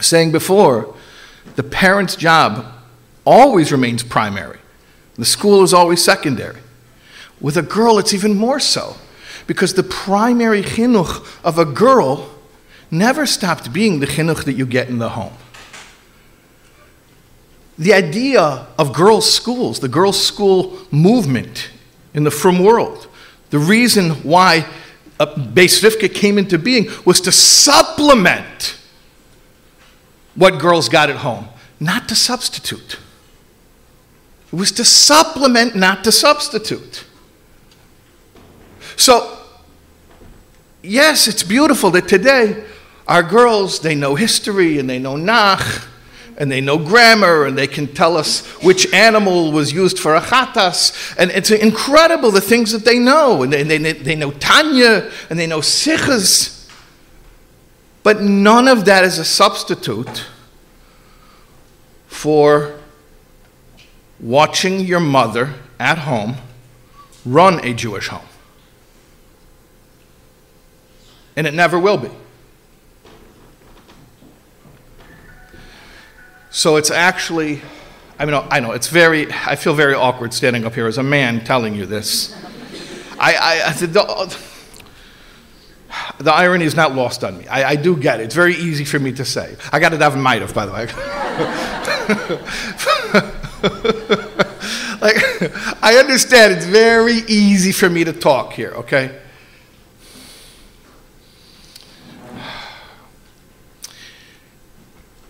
Saying 0.00 0.32
before, 0.32 0.94
the 1.56 1.62
parent's 1.62 2.16
job 2.16 2.66
always 3.24 3.70
remains 3.70 4.02
primary. 4.02 4.58
The 5.16 5.24
school 5.24 5.62
is 5.62 5.72
always 5.72 6.02
secondary. 6.02 6.60
With 7.40 7.56
a 7.56 7.62
girl, 7.62 7.98
it's 7.98 8.12
even 8.12 8.34
more 8.34 8.58
so, 8.58 8.96
because 9.46 9.74
the 9.74 9.82
primary 9.82 10.62
chinuch 10.62 11.24
of 11.44 11.58
a 11.58 11.64
girl 11.64 12.30
never 12.90 13.26
stopped 13.26 13.72
being 13.72 14.00
the 14.00 14.06
chinuch 14.06 14.44
that 14.44 14.54
you 14.54 14.66
get 14.66 14.88
in 14.88 14.98
the 14.98 15.10
home 15.10 15.32
the 17.78 17.92
idea 17.92 18.66
of 18.78 18.92
girls' 18.92 19.32
schools, 19.32 19.80
the 19.80 19.88
girls' 19.88 20.24
school 20.24 20.78
movement 20.90 21.70
in 22.12 22.24
the 22.24 22.30
frum 22.30 22.62
world, 22.62 23.08
the 23.50 23.58
reason 23.58 24.10
why 24.22 24.66
uh, 25.18 25.26
Beis 25.26 25.82
Rivka 25.82 26.12
came 26.12 26.38
into 26.38 26.58
being 26.58 26.88
was 27.04 27.20
to 27.22 27.32
supplement 27.32 28.78
what 30.34 30.58
girls 30.58 30.88
got 30.88 31.10
at 31.10 31.16
home, 31.16 31.48
not 31.80 32.08
to 32.08 32.14
substitute. 32.14 32.98
It 34.52 34.56
was 34.56 34.72
to 34.72 34.84
supplement, 34.84 35.74
not 35.74 36.04
to 36.04 36.12
substitute. 36.12 37.04
So, 38.96 39.38
yes, 40.82 41.26
it's 41.26 41.42
beautiful 41.42 41.90
that 41.92 42.08
today 42.08 42.64
our 43.06 43.22
girls, 43.22 43.80
they 43.80 43.94
know 43.94 44.14
history 44.14 44.78
and 44.78 44.88
they 44.88 44.98
know 44.98 45.16
Nach 45.16 45.88
and 46.36 46.50
they 46.50 46.60
know 46.60 46.78
grammar 46.78 47.44
and 47.44 47.56
they 47.56 47.66
can 47.66 47.86
tell 47.86 48.16
us 48.16 48.46
which 48.62 48.92
animal 48.92 49.52
was 49.52 49.72
used 49.72 49.98
for 49.98 50.14
a 50.14 50.20
chatas. 50.20 51.14
And 51.18 51.30
it's 51.30 51.50
incredible 51.50 52.30
the 52.30 52.40
things 52.40 52.72
that 52.72 52.84
they 52.84 52.98
know. 52.98 53.42
And 53.42 53.52
they, 53.52 53.62
they, 53.62 53.92
they 53.92 54.16
know 54.16 54.30
Tanya 54.32 55.10
and 55.30 55.38
they 55.38 55.46
know 55.46 55.60
Sichas. 55.60 56.63
But 58.04 58.20
none 58.20 58.68
of 58.68 58.84
that 58.84 59.02
is 59.04 59.18
a 59.18 59.24
substitute 59.24 60.26
for 62.06 62.78
watching 64.20 64.80
your 64.80 65.00
mother 65.00 65.54
at 65.80 65.98
home 65.98 66.36
run 67.24 67.64
a 67.64 67.72
Jewish 67.72 68.08
home. 68.08 68.26
And 71.34 71.46
it 71.46 71.54
never 71.54 71.78
will 71.78 71.96
be. 71.96 72.10
So 76.50 76.76
it's 76.76 76.90
actually, 76.90 77.62
I 78.18 78.26
mean, 78.26 78.40
I 78.50 78.60
know 78.60 78.72
it's 78.72 78.88
very, 78.88 79.32
I 79.32 79.56
feel 79.56 79.74
very 79.74 79.94
awkward 79.94 80.34
standing 80.34 80.66
up 80.66 80.74
here 80.74 80.86
as 80.86 80.98
a 80.98 81.02
man 81.02 81.42
telling 81.42 81.74
you 81.74 81.86
this. 81.86 82.36
I, 83.18 83.64
I, 83.66 83.72
the, 83.72 84.53
the 86.24 86.32
irony 86.32 86.64
is 86.64 86.74
not 86.74 86.94
lost 86.94 87.22
on 87.22 87.36
me. 87.36 87.46
I, 87.46 87.70
I 87.70 87.76
do 87.76 87.96
get 87.96 88.18
it. 88.18 88.24
It's 88.24 88.34
very 88.34 88.54
easy 88.54 88.84
for 88.84 88.98
me 88.98 89.12
to 89.12 89.24
say. 89.24 89.56
I 89.70 89.78
got 89.78 89.92
it 89.92 90.00
out 90.00 90.12
of 90.12 90.18
Maariv, 90.18 90.54
by 90.54 90.64
the 90.64 90.72
way. 90.72 90.86
like, 95.00 95.16
I 95.82 95.96
understand 95.98 96.54
it's 96.54 96.64
very 96.64 97.18
easy 97.28 97.72
for 97.72 97.90
me 97.90 98.04
to 98.04 98.12
talk 98.12 98.54
here, 98.54 98.70
okay? 98.70 99.20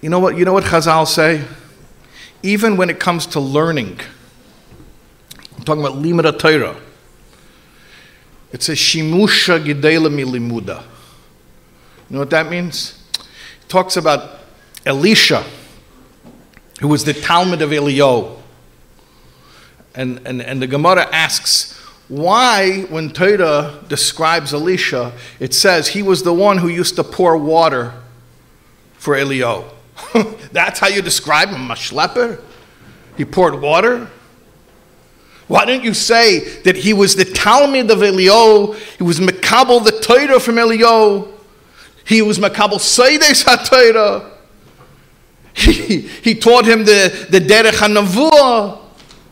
You 0.00 0.10
know 0.10 0.20
what, 0.20 0.36
you 0.36 0.44
know 0.44 0.52
what 0.52 0.64
Chazal 0.64 1.08
say? 1.08 1.44
Even 2.44 2.76
when 2.76 2.88
it 2.88 3.00
comes 3.00 3.26
to 3.28 3.40
learning, 3.40 3.98
I'm 5.56 5.64
talking 5.64 5.84
about 5.84 6.00
limud 6.00 6.38
Torah. 6.38 6.76
It 8.54 8.62
says 8.62 8.78
shimusha 8.78 9.64
gedela 9.64 10.08
milimuda. 10.08 10.80
You 12.08 12.14
know 12.14 12.18
what 12.20 12.30
that 12.30 12.48
means? 12.48 13.02
It 13.18 13.68
talks 13.68 13.96
about 13.96 14.38
Elisha, 14.86 15.44
who 16.80 16.86
was 16.86 17.04
the 17.04 17.14
Talmud 17.14 17.62
of 17.62 17.70
Eliyahu. 17.70 18.38
And, 19.96 20.24
and, 20.24 20.40
and 20.40 20.62
the 20.62 20.68
Gemara 20.68 21.08
asks, 21.12 21.76
why, 22.06 22.82
when 22.90 23.10
Torah 23.10 23.82
describes 23.88 24.54
Elisha, 24.54 25.12
it 25.40 25.52
says 25.52 25.88
he 25.88 26.02
was 26.02 26.22
the 26.22 26.32
one 26.32 26.58
who 26.58 26.68
used 26.68 26.94
to 26.94 27.02
pour 27.02 27.36
water 27.36 27.92
for 28.92 29.16
Eliyahu. 29.16 29.68
That's 30.52 30.78
how 30.78 30.86
you 30.86 31.02
describe 31.02 31.48
him, 31.48 31.72
a 31.72 31.74
schlepper? 31.74 32.40
He 33.16 33.24
poured 33.24 33.60
water? 33.60 34.08
Why 35.46 35.64
don't 35.64 35.84
you 35.84 35.94
say 35.94 36.40
that 36.62 36.76
he 36.76 36.92
was 36.92 37.16
the 37.16 37.24
Talmud 37.24 37.90
of 37.90 37.98
Eliyahu? 37.98 38.76
He 38.96 39.02
was 39.02 39.20
Makabal 39.20 39.84
the 39.84 39.92
Torah 40.00 40.40
from 40.40 40.56
Eliyahu. 40.56 41.30
He 42.06 42.22
was 42.22 42.38
Makabal 42.38 42.80
Seides 42.80 43.44
HaTorah. 43.44 44.30
He, 45.54 46.00
he 46.00 46.34
taught 46.34 46.66
him 46.66 46.84
the, 46.84 47.26
the 47.30 47.40
Derech 47.40 47.72
HaNavuah. 47.72 48.80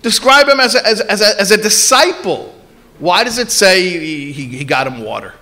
Describe 0.03 0.49
him 0.49 0.61
as 0.61 0.75
a, 0.75 0.87
as, 0.87 1.01
as, 1.01 1.21
a, 1.21 1.41
as 1.41 1.51
a 1.51 1.57
disciple. 1.57 2.55
Why 2.99 3.25
does 3.25 3.39
it 3.39 3.51
say 3.51 3.89
he, 3.99 4.33
he, 4.33 4.47
he 4.59 4.65
got 4.65 4.87
him 4.87 5.03
water? 5.03 5.35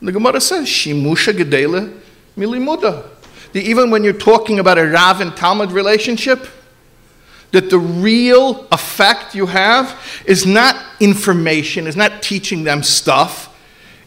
The 0.00 0.12
Gemara 0.12 0.40
says, 0.40 0.66
Shimusha 0.66 1.32
Gedele 1.32 1.98
Milimuda. 2.36 3.08
Even 3.54 3.90
when 3.90 4.04
you're 4.04 4.12
talking 4.12 4.58
about 4.58 4.78
a 4.78 4.86
Rav 4.86 5.20
and 5.20 5.36
Talmud 5.36 5.72
relationship, 5.72 6.46
that 7.54 7.70
the 7.70 7.78
real 7.78 8.66
effect 8.72 9.32
you 9.32 9.46
have 9.46 9.96
is 10.26 10.44
not 10.44 10.74
information, 10.98 11.86
is 11.86 11.94
not 11.94 12.20
teaching 12.20 12.64
them 12.64 12.82
stuff. 12.82 13.56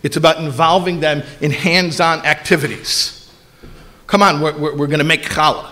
It's 0.04 0.18
about 0.18 0.40
involving 0.40 1.00
them 1.00 1.24
in 1.40 1.52
hands 1.52 2.02
on 2.02 2.26
activities. 2.26 3.32
Come 4.06 4.22
on, 4.22 4.42
we're, 4.42 4.58
we're, 4.58 4.76
we're 4.76 4.88
going 4.88 5.00
to 5.00 5.06
make 5.06 5.24
challah. 5.24 5.70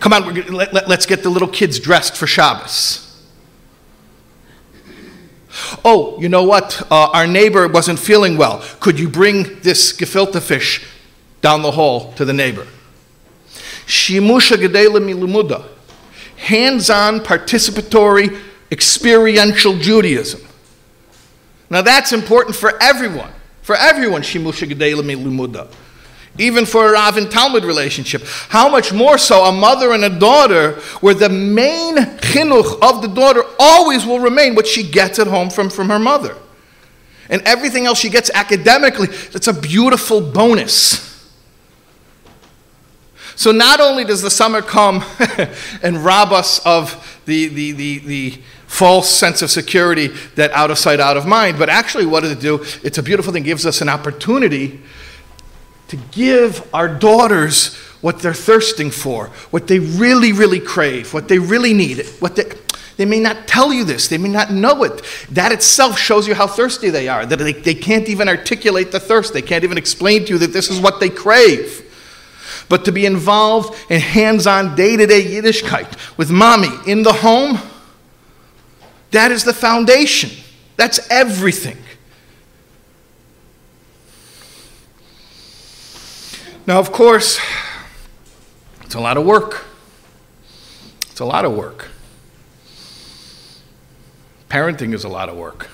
Come 0.00 0.14
on, 0.14 0.34
let, 0.50 0.72
let, 0.72 0.88
let's 0.88 1.04
get 1.04 1.22
the 1.22 1.28
little 1.28 1.48
kids 1.48 1.78
dressed 1.78 2.16
for 2.16 2.26
Shabbos. 2.26 3.00
Oh, 5.84 6.18
you 6.18 6.30
know 6.30 6.44
what? 6.44 6.80
Uh, 6.90 7.10
our 7.10 7.26
neighbor 7.26 7.68
wasn't 7.68 7.98
feeling 7.98 8.38
well. 8.38 8.64
Could 8.80 8.98
you 8.98 9.10
bring 9.10 9.60
this 9.60 9.92
gefilte 9.92 10.40
fish 10.40 10.86
down 11.42 11.60
the 11.60 11.72
hall 11.72 12.14
to 12.14 12.24
the 12.24 12.32
neighbor? 12.32 12.66
Shimusha 13.86 14.56
gedela 14.56 15.00
milumuda. 15.00 15.64
Hands 16.36 16.90
on, 16.90 17.20
participatory, 17.20 18.38
experiential 18.70 19.78
Judaism. 19.78 20.40
Now 21.70 21.82
that's 21.82 22.12
important 22.12 22.56
for 22.56 22.80
everyone. 22.82 23.32
For 23.62 23.76
everyone, 23.76 24.22
Shimusha 24.22 24.68
gedela 24.68 25.02
milumuda 25.02 25.68
even 26.38 26.66
for 26.66 26.88
a 26.88 26.92
Rav 26.92 27.16
and 27.16 27.30
Talmud 27.30 27.64
relationship. 27.64 28.22
How 28.48 28.68
much 28.68 28.92
more 28.92 29.18
so 29.18 29.44
a 29.44 29.52
mother 29.52 29.92
and 29.92 30.04
a 30.04 30.10
daughter, 30.10 30.72
where 31.00 31.14
the 31.14 31.28
main 31.28 31.96
chinuch 31.96 32.82
of 32.82 33.02
the 33.02 33.08
daughter 33.08 33.44
always 33.58 34.04
will 34.04 34.18
remain 34.18 34.54
what 34.54 34.66
she 34.66 34.82
gets 34.88 35.18
at 35.18 35.26
home 35.26 35.50
from, 35.50 35.70
from 35.70 35.88
her 35.88 35.98
mother. 35.98 36.36
And 37.28 37.40
everything 37.42 37.86
else 37.86 37.98
she 37.98 38.10
gets 38.10 38.30
academically, 38.34 39.06
that's 39.06 39.46
a 39.46 39.52
beautiful 39.52 40.20
bonus. 40.20 41.13
So 43.36 43.52
not 43.52 43.80
only 43.80 44.04
does 44.04 44.22
the 44.22 44.30
summer 44.30 44.62
come 44.62 45.04
and 45.82 45.98
rob 46.04 46.32
us 46.32 46.64
of 46.64 47.20
the, 47.26 47.48
the, 47.48 47.72
the, 47.72 47.98
the 48.00 48.30
false 48.66 49.08
sense 49.08 49.42
of 49.42 49.50
security 49.50 50.08
that 50.36 50.50
out 50.52 50.70
of 50.70 50.78
sight, 50.78 51.00
out 51.00 51.16
of 51.16 51.26
mind, 51.26 51.58
but 51.58 51.68
actually, 51.68 52.06
what 52.06 52.20
does 52.20 52.32
it 52.32 52.40
do? 52.40 52.64
It's 52.82 52.98
a 52.98 53.02
beautiful 53.02 53.32
thing, 53.32 53.42
it 53.42 53.46
gives 53.46 53.66
us 53.66 53.80
an 53.80 53.88
opportunity 53.88 54.80
to 55.88 55.96
give 56.12 56.68
our 56.74 56.88
daughters 56.88 57.76
what 58.00 58.18
they're 58.20 58.34
thirsting 58.34 58.90
for, 58.90 59.28
what 59.50 59.66
they 59.66 59.78
really, 59.78 60.32
really 60.32 60.60
crave, 60.60 61.14
what 61.14 61.28
they 61.28 61.38
really 61.38 61.72
need, 61.72 62.06
what 62.18 62.36
they, 62.36 62.44
they 62.96 63.04
may 63.04 63.20
not 63.20 63.46
tell 63.46 63.72
you 63.72 63.84
this, 63.84 64.08
they 64.08 64.18
may 64.18 64.28
not 64.28 64.52
know 64.52 64.84
it. 64.84 65.02
That 65.30 65.52
itself 65.52 65.98
shows 65.98 66.28
you 66.28 66.34
how 66.34 66.46
thirsty 66.46 66.90
they 66.90 67.08
are, 67.08 67.26
that 67.26 67.38
they, 67.38 67.52
they 67.52 67.74
can't 67.74 68.08
even 68.08 68.28
articulate 68.28 68.92
the 68.92 69.00
thirst, 69.00 69.32
they 69.32 69.42
can't 69.42 69.64
even 69.64 69.78
explain 69.78 70.24
to 70.26 70.32
you 70.32 70.38
that 70.38 70.52
this 70.52 70.70
is 70.70 70.80
what 70.80 71.00
they 71.00 71.08
crave. 71.08 71.83
But 72.68 72.84
to 72.86 72.92
be 72.92 73.06
involved 73.06 73.74
in 73.90 74.00
hands 74.00 74.46
on, 74.46 74.74
day 74.74 74.96
to 74.96 75.06
day 75.06 75.22
Yiddishkeit 75.22 76.16
with 76.16 76.30
mommy 76.30 76.70
in 76.86 77.02
the 77.02 77.12
home, 77.12 77.58
that 79.10 79.30
is 79.30 79.44
the 79.44 79.54
foundation. 79.54 80.30
That's 80.76 81.08
everything. 81.10 81.78
Now, 86.66 86.78
of 86.78 86.92
course, 86.92 87.38
it's 88.82 88.94
a 88.94 89.00
lot 89.00 89.16
of 89.16 89.26
work. 89.26 89.66
It's 91.10 91.20
a 91.20 91.24
lot 91.24 91.44
of 91.44 91.54
work. 91.54 91.88
Parenting 94.48 94.94
is 94.94 95.04
a 95.04 95.08
lot 95.08 95.28
of 95.28 95.36
work. 95.36 95.68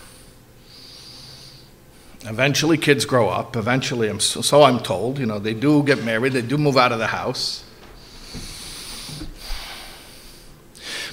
Eventually, 2.24 2.76
kids 2.76 3.04
grow 3.06 3.28
up. 3.28 3.56
Eventually, 3.56 4.08
I'm 4.08 4.20
so, 4.20 4.42
so 4.42 4.62
I'm 4.62 4.80
told, 4.80 5.18
you 5.18 5.26
know, 5.26 5.38
they 5.38 5.54
do 5.54 5.82
get 5.82 6.04
married, 6.04 6.34
they 6.34 6.42
do 6.42 6.58
move 6.58 6.76
out 6.76 6.92
of 6.92 6.98
the 6.98 7.06
house. 7.06 7.64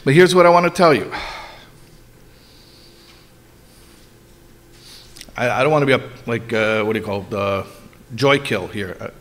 But 0.04 0.14
here's 0.14 0.36
what 0.36 0.46
I 0.46 0.50
want 0.50 0.66
to 0.66 0.70
tell 0.70 0.94
you. 0.94 1.12
I, 5.36 5.50
I 5.50 5.64
don't 5.64 5.72
want 5.72 5.84
to 5.84 5.98
be 5.98 6.04
a, 6.04 6.10
like, 6.26 6.52
uh, 6.52 6.84
what 6.84 6.94
do 6.94 7.00
you 7.00 7.06
call 7.06 7.22
it, 7.22 7.34
uh, 7.34 7.64
joy 8.16 8.40
kill 8.40 8.68
here. 8.68 9.12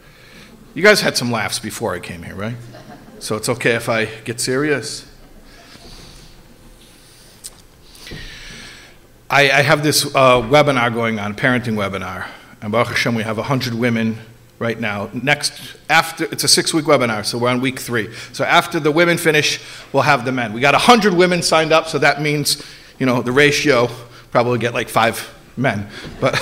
You 0.75 0.83
guys 0.83 1.01
had 1.01 1.16
some 1.16 1.31
laughs 1.31 1.59
before 1.59 1.94
I 1.94 2.01
came 2.01 2.22
here, 2.22 2.35
right? 2.35 2.57
So 3.18 3.37
it's 3.37 3.49
okay 3.49 3.75
if 3.75 3.88
I 3.88 4.05
get 4.05 4.40
serious? 4.40 5.11
I, 9.29 9.51
I 9.51 9.62
have 9.62 9.83
this 9.83 10.07
uh, 10.15 10.41
webinar 10.41 10.95
going 10.95 11.19
on, 11.19 11.35
parenting 11.35 11.75
webinar. 11.75 12.29
And 12.62 12.71
Baruch 12.71 12.89
Hashem, 12.89 13.15
we 13.15 13.25
have 13.25 13.39
100 13.39 13.75
women 13.75 14.19
right 14.61 14.79
now. 14.79 15.11
Next, 15.12 15.77
after, 15.91 16.25
it's 16.25 16.45
a 16.45 16.49
six 16.49 16.73
week 16.73 16.85
webinar, 16.85 17.25
so 17.27 17.37
we're 17.37 17.49
on 17.49 17.61
week 17.61 17.81
three. 17.81 18.15
So 18.33 18.45
after 18.45 18.79
the 18.79 18.93
women 18.93 19.19
finish, 19.19 19.61
we'll 19.93 20.05
have 20.05 20.25
the 20.25 20.31
men. 20.31 20.53
We 20.53 20.61
got 20.61 20.75
100 20.75 21.12
women 21.12 21.43
signed 21.43 21.73
up, 21.73 21.89
so 21.89 21.99
that 21.99 22.23
means, 22.23 22.62
you 23.01 23.07
know, 23.07 23.21
the 23.21 23.33
ratio 23.33 23.89
probably 24.31 24.61
get 24.61 24.75
like 24.75 24.89
five 24.89 25.35
men. 25.57 25.89
But. 26.21 26.35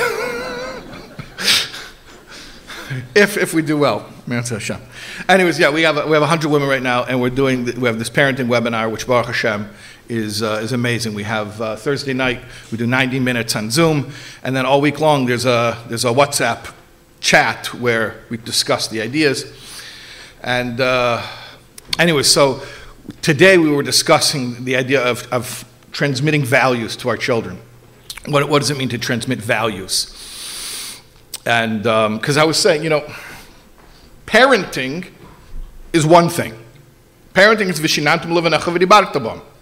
if, 3.15 3.39
if 3.39 3.55
we 3.55 3.63
do 3.63 3.79
well. 3.79 4.11
Hashem. 4.27 4.81
Anyways, 5.29 5.59
yeah, 5.59 5.71
we 5.71 5.83
have, 5.83 5.97
we 5.97 6.13
have 6.13 6.23
100 6.23 6.51
women 6.51 6.69
right 6.69 6.83
now, 6.83 7.05
and 7.05 7.21
we're 7.21 7.31
doing, 7.31 7.65
we 7.65 7.87
have 7.89 7.99
this 7.99 8.11
parenting 8.11 8.47
webinar, 8.47 8.91
which 8.91 9.07
Baruch 9.07 9.27
Hashem 9.27 9.69
is, 10.09 10.43
uh, 10.43 10.61
is 10.63 10.73
amazing. 10.73 11.15
We 11.15 11.23
have 11.23 11.61
uh, 11.61 11.77
Thursday 11.77 12.13
night, 12.13 12.41
we 12.71 12.79
do 12.79 12.87
90 12.87 13.21
minutes 13.21 13.57
on 13.57 13.71
Zoom, 13.71 14.13
and 14.43 14.55
then 14.55 14.67
all 14.67 14.81
week 14.81 15.01
long 15.01 15.27
there's 15.27 15.47
a, 15.47 15.83
there's 15.89 16.05
a 16.05 16.13
WhatsApp 16.13 16.73
chat 17.21 17.73
where 17.75 18.23
we 18.29 18.37
discuss 18.37 18.89
the 18.89 19.01
ideas. 19.01 19.45
And 20.43 20.81
uh, 20.81 21.27
anyway, 21.99 22.23
so 22.23 22.63
today 23.23 23.59
we 23.59 23.71
were 23.71 23.83
discussing 23.83 24.65
the 24.65 24.77
idea 24.77 25.03
of, 25.03 25.27
of 25.33 25.65
transmitting 25.93 26.45
values 26.45 26.97
to 26.97 27.09
our 27.09 27.17
children. 27.17 27.61
What, 28.27 28.49
what 28.49 28.61
does 28.61 28.71
it 28.71 28.77
mean 28.77 28.89
to 28.91 28.99
transmit 28.99 29.39
values? 29.39 30.11
And 31.47 31.83
because 31.83 32.37
um, 32.37 32.43
I 32.43 32.45
was 32.45 32.59
saying, 32.59 32.85
you 32.85 32.91
know, 32.91 33.07
parenting 34.27 35.11
is 35.93 36.07
one 36.07 36.29
thing. 36.29 36.59
Parenting 37.35 37.69
is 37.69 37.81
vishinantum 37.81 38.33
levanecha 38.33 39.53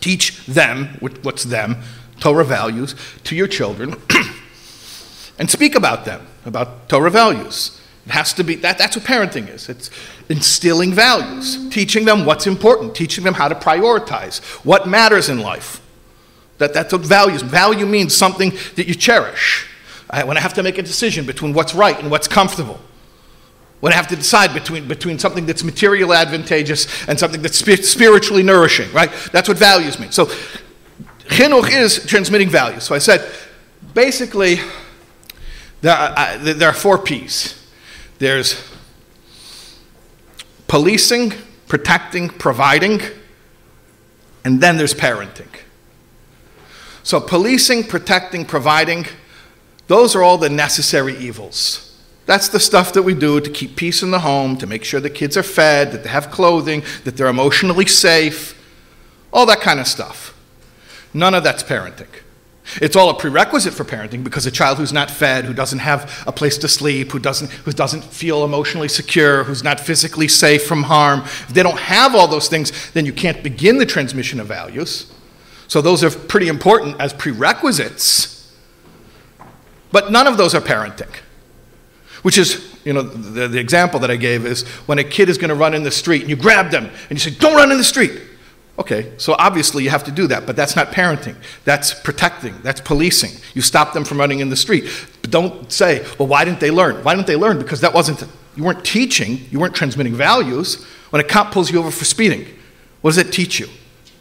Teach 0.00 0.44
them, 0.46 0.96
what's 1.00 1.44
them, 1.44 1.76
Torah 2.20 2.44
values, 2.44 2.94
to 3.24 3.36
your 3.36 3.46
children, 3.46 3.96
and 5.38 5.50
speak 5.50 5.74
about 5.74 6.04
them, 6.04 6.26
about 6.44 6.88
Torah 6.88 7.10
values. 7.10 7.80
It 8.06 8.12
has 8.12 8.32
to 8.34 8.44
be, 8.44 8.54
that, 8.56 8.78
that's 8.78 8.96
what 8.96 9.04
parenting 9.04 9.52
is. 9.52 9.68
It's 9.68 9.90
instilling 10.28 10.92
values, 10.92 11.68
teaching 11.70 12.04
them 12.04 12.24
what's 12.24 12.46
important, 12.46 12.94
teaching 12.94 13.24
them 13.24 13.34
how 13.34 13.48
to 13.48 13.54
prioritize, 13.54 14.42
what 14.64 14.88
matters 14.88 15.28
in 15.28 15.40
life. 15.40 15.82
That, 16.58 16.74
that's 16.74 16.92
what 16.92 17.02
values. 17.02 17.42
Value 17.42 17.86
means 17.86 18.16
something 18.16 18.50
that 18.76 18.88
you 18.88 18.94
cherish 18.94 19.66
when 20.24 20.36
I 20.36 20.40
have 20.40 20.54
to 20.54 20.62
make 20.62 20.78
a 20.78 20.82
decision 20.82 21.26
between 21.26 21.52
what's 21.52 21.74
right 21.74 21.98
and 21.98 22.10
what's 22.10 22.28
comfortable. 22.28 22.80
When 23.80 23.92
I 23.92 23.96
have 23.96 24.08
to 24.08 24.16
decide 24.16 24.52
between, 24.54 24.88
between 24.88 25.18
something 25.18 25.46
that's 25.46 25.62
materially 25.62 26.16
advantageous 26.16 27.08
and 27.08 27.18
something 27.18 27.42
that's 27.42 27.58
spi- 27.58 27.76
spiritually 27.76 28.42
nourishing, 28.42 28.92
right? 28.92 29.10
That's 29.32 29.48
what 29.48 29.56
values 29.56 29.98
mean. 30.00 30.10
So, 30.10 30.26
chinuch 31.26 31.70
is 31.70 32.04
transmitting 32.06 32.48
values. 32.48 32.84
So 32.84 32.94
I 32.94 32.98
said, 32.98 33.30
basically, 33.94 34.58
there 35.80 35.94
are, 35.94 36.14
uh, 36.16 36.38
there 36.54 36.68
are 36.68 36.74
four 36.74 36.98
P's. 36.98 37.54
There's 38.18 38.60
policing, 40.66 41.34
protecting, 41.68 42.28
providing, 42.30 43.00
and 44.44 44.60
then 44.60 44.76
there's 44.76 44.94
parenting. 44.94 45.48
So, 47.04 47.20
policing, 47.20 47.84
protecting, 47.84 48.44
providing, 48.44 49.06
those 49.86 50.16
are 50.16 50.22
all 50.22 50.36
the 50.36 50.50
necessary 50.50 51.16
evils. 51.16 51.87
That's 52.28 52.50
the 52.50 52.60
stuff 52.60 52.92
that 52.92 53.04
we 53.04 53.14
do 53.14 53.40
to 53.40 53.48
keep 53.48 53.74
peace 53.74 54.02
in 54.02 54.10
the 54.10 54.18
home, 54.18 54.58
to 54.58 54.66
make 54.66 54.84
sure 54.84 55.00
the 55.00 55.08
kids 55.08 55.34
are 55.38 55.42
fed, 55.42 55.92
that 55.92 56.02
they 56.04 56.10
have 56.10 56.30
clothing, 56.30 56.82
that 57.04 57.16
they're 57.16 57.26
emotionally 57.26 57.86
safe, 57.86 58.54
all 59.32 59.46
that 59.46 59.62
kind 59.62 59.80
of 59.80 59.86
stuff. 59.86 60.38
None 61.14 61.32
of 61.32 61.42
that's 61.42 61.62
parenting. 61.62 62.10
It's 62.82 62.96
all 62.96 63.08
a 63.08 63.14
prerequisite 63.14 63.72
for 63.72 63.84
parenting 63.84 64.24
because 64.24 64.44
a 64.44 64.50
child 64.50 64.76
who's 64.76 64.92
not 64.92 65.10
fed, 65.10 65.46
who 65.46 65.54
doesn't 65.54 65.78
have 65.78 66.22
a 66.26 66.32
place 66.32 66.58
to 66.58 66.68
sleep, 66.68 67.12
who 67.12 67.18
doesn't, 67.18 67.50
who 67.50 67.72
doesn't 67.72 68.04
feel 68.04 68.44
emotionally 68.44 68.88
secure, 68.88 69.44
who's 69.44 69.64
not 69.64 69.80
physically 69.80 70.28
safe 70.28 70.66
from 70.66 70.82
harm, 70.82 71.20
if 71.20 71.48
they 71.48 71.62
don't 71.62 71.78
have 71.78 72.14
all 72.14 72.28
those 72.28 72.48
things, 72.48 72.90
then 72.90 73.06
you 73.06 73.12
can't 73.14 73.42
begin 73.42 73.78
the 73.78 73.86
transmission 73.86 74.38
of 74.38 74.46
values. 74.46 75.10
So 75.66 75.80
those 75.80 76.04
are 76.04 76.10
pretty 76.10 76.48
important 76.48 77.00
as 77.00 77.14
prerequisites. 77.14 78.54
But 79.90 80.12
none 80.12 80.26
of 80.26 80.36
those 80.36 80.54
are 80.54 80.60
parenting. 80.60 81.08
Which 82.22 82.38
is, 82.38 82.76
you 82.84 82.92
know, 82.92 83.02
the, 83.02 83.48
the 83.48 83.58
example 83.58 84.00
that 84.00 84.10
I 84.10 84.16
gave 84.16 84.44
is 84.44 84.66
when 84.86 84.98
a 84.98 85.04
kid 85.04 85.28
is 85.28 85.38
going 85.38 85.50
to 85.50 85.54
run 85.54 85.74
in 85.74 85.82
the 85.82 85.90
street 85.90 86.22
and 86.22 86.30
you 86.30 86.36
grab 86.36 86.70
them 86.70 86.86
and 86.86 87.10
you 87.10 87.18
say, 87.18 87.30
don't 87.30 87.54
run 87.54 87.70
in 87.70 87.78
the 87.78 87.84
street. 87.84 88.20
Okay, 88.78 89.12
so 89.16 89.34
obviously 89.38 89.82
you 89.82 89.90
have 89.90 90.04
to 90.04 90.12
do 90.12 90.28
that, 90.28 90.46
but 90.46 90.54
that's 90.54 90.76
not 90.76 90.92
parenting. 90.92 91.34
That's 91.64 91.92
protecting. 91.92 92.54
That's 92.62 92.80
policing. 92.80 93.32
You 93.52 93.60
stop 93.60 93.92
them 93.92 94.04
from 94.04 94.18
running 94.20 94.38
in 94.38 94.50
the 94.50 94.56
street. 94.56 94.88
But 95.20 95.32
don't 95.32 95.70
say, 95.72 96.06
well, 96.16 96.28
why 96.28 96.44
didn't 96.44 96.60
they 96.60 96.70
learn? 96.70 97.02
Why 97.02 97.16
didn't 97.16 97.26
they 97.26 97.36
learn? 97.36 97.58
Because 97.58 97.80
that 97.80 97.92
wasn't, 97.92 98.24
you 98.54 98.62
weren't 98.62 98.84
teaching, 98.84 99.40
you 99.50 99.58
weren't 99.58 99.74
transmitting 99.74 100.14
values. 100.14 100.84
When 101.10 101.20
a 101.20 101.24
cop 101.24 101.52
pulls 101.52 101.72
you 101.72 101.80
over 101.80 101.90
for 101.90 102.04
speeding, 102.04 102.46
what 103.00 103.10
does 103.10 103.18
it 103.18 103.32
teach 103.32 103.58
you? 103.58 103.68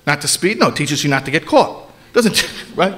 Not 0.08 0.22
to 0.22 0.28
speed? 0.28 0.58
No, 0.58 0.70
it 0.70 0.76
teaches 0.76 1.04
you 1.04 1.10
not 1.10 1.26
to 1.26 1.32
get 1.32 1.46
caught. 1.46 1.92
Doesn't, 2.14 2.50
right? 2.76 2.98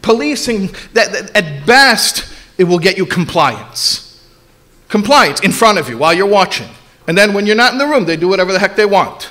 Policing, 0.00 0.68
that, 0.92 1.12
that, 1.12 1.36
at 1.36 1.66
best, 1.66 2.32
it 2.56 2.64
will 2.64 2.78
get 2.78 2.96
you 2.96 3.04
compliance 3.04 4.07
compliance 4.88 5.40
in 5.40 5.52
front 5.52 5.78
of 5.78 5.88
you 5.88 5.98
while 5.98 6.14
you're 6.14 6.26
watching. 6.26 6.68
And 7.06 7.16
then 7.16 7.32
when 7.32 7.46
you're 7.46 7.56
not 7.56 7.72
in 7.72 7.78
the 7.78 7.86
room, 7.86 8.04
they 8.04 8.16
do 8.16 8.28
whatever 8.28 8.52
the 8.52 8.58
heck 8.58 8.76
they 8.76 8.86
want. 8.86 9.30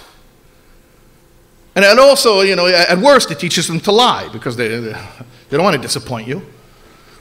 And, 1.75 1.85
and 1.85 1.99
also, 1.99 2.41
you 2.41 2.55
know, 2.55 2.65
at 2.65 2.97
worst, 2.97 3.29
it 3.29 3.39
teaches 3.39 3.67
them 3.67 3.79
to 3.81 3.91
lie 3.91 4.29
because 4.29 4.55
they, 4.55 4.67
they 4.79 4.95
don't 5.51 5.63
want 5.63 5.75
to 5.75 5.81
disappoint 5.81 6.27
you. 6.27 6.41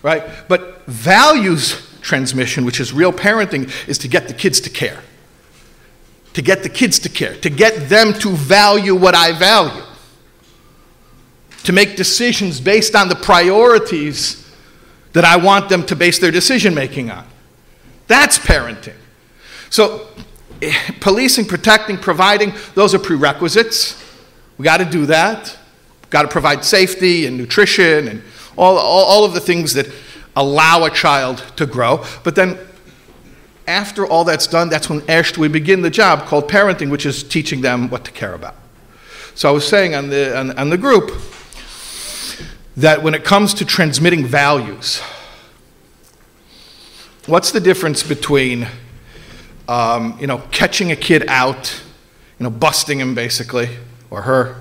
Right? 0.03 0.23
But 0.49 0.87
values 0.87 1.87
transmission, 2.01 2.65
which 2.65 2.81
is 2.81 2.93
real 2.93 3.13
parenting, 3.13 3.71
is 3.89 3.99
to 3.99 4.09
get 4.09 4.29
the 4.29 4.35
kids 4.35 4.61
to 4.63 4.71
care. 4.71 5.03
To 6.35 6.43
get 6.43 6.63
the 6.63 6.69
kids 6.69 6.99
to 7.01 7.09
care, 7.09 7.35
to 7.37 7.51
get 7.51 7.89
them 7.89 8.13
to 8.15 8.31
value 8.31 8.95
what 8.95 9.15
I 9.15 9.33
value. 9.33 9.83
To 11.65 11.73
make 11.73 11.97
decisions 11.97 12.61
based 12.61 12.95
on 12.95 13.09
the 13.09 13.17
priorities 13.17 14.51
that 15.13 15.25
I 15.25 15.37
want 15.37 15.69
them 15.69 15.85
to 15.87 15.97
base 15.97 16.19
their 16.19 16.31
decision 16.31 16.75
making 16.75 17.11
on. 17.11 17.27
That's 18.07 18.39
parenting. 18.39 18.97
So, 19.71 20.09
eh, 20.63 20.73
policing, 21.01 21.47
protecting, 21.47 21.99
providing, 21.99 22.55
those 22.75 22.95
are 22.95 22.99
prerequisites. 22.99 24.03
We 24.59 24.65
got 24.65 24.79
to 24.79 24.85
do 24.85 25.07
that. 25.07 25.57
Got 26.11 26.23
to 26.23 26.29
provide 26.29 26.65
safety 26.65 27.27
and 27.27 27.37
nutrition 27.37 28.09
and 28.09 28.23
all, 28.57 28.79
all, 28.79 29.05
all 29.05 29.25
of 29.25 29.35
the 29.35 29.41
things 29.41 29.75
that 29.75 29.87
allow 30.37 30.85
a 30.85 30.91
child 30.91 31.39
to 31.57 31.67
grow. 31.67 32.05
But 32.23 32.35
then, 32.37 32.59
after 33.67 34.07
all 34.07 34.25
that's 34.25 34.47
done, 34.47 34.69
that's 34.69 34.89
when 34.89 35.01
Esht, 35.03 35.37
we 35.37 35.49
begin 35.49 35.83
the 35.83 35.91
job 35.91 36.27
called 36.27 36.49
parenting, 36.49 36.91
which 36.91 37.05
is 37.05 37.23
teaching 37.25 37.61
them 37.61 37.91
what 37.91 38.05
to 38.05 38.13
care 38.13 38.35
about. 38.35 38.55
So 39.35 39.49
I 39.49 39.53
was 39.53 39.67
saying 39.67 39.95
on 39.95 40.09
the, 40.09 40.39
on, 40.39 40.57
on 40.59 40.71
the 40.71 40.79
group 40.79 41.11
that 42.77 43.03
when 43.03 43.15
it 43.15 43.25
comes 43.25 43.55
to 43.55 43.65
transmitting 43.65 44.25
values, 44.25 45.03
What's 47.27 47.51
the 47.51 47.59
difference 47.59 48.05
between, 48.05 48.69
um, 49.69 50.17
you 50.21 50.29
know, 50.29 50.39
catching 50.53 50.93
a 50.93 50.97
kid 50.97 51.25
out, 51.27 51.83
you 52.39 52.45
know, 52.45 52.51
busting 52.51 53.01
him 53.01 53.17
basically, 53.17 53.69
or 54.11 54.23
her, 54.23 54.55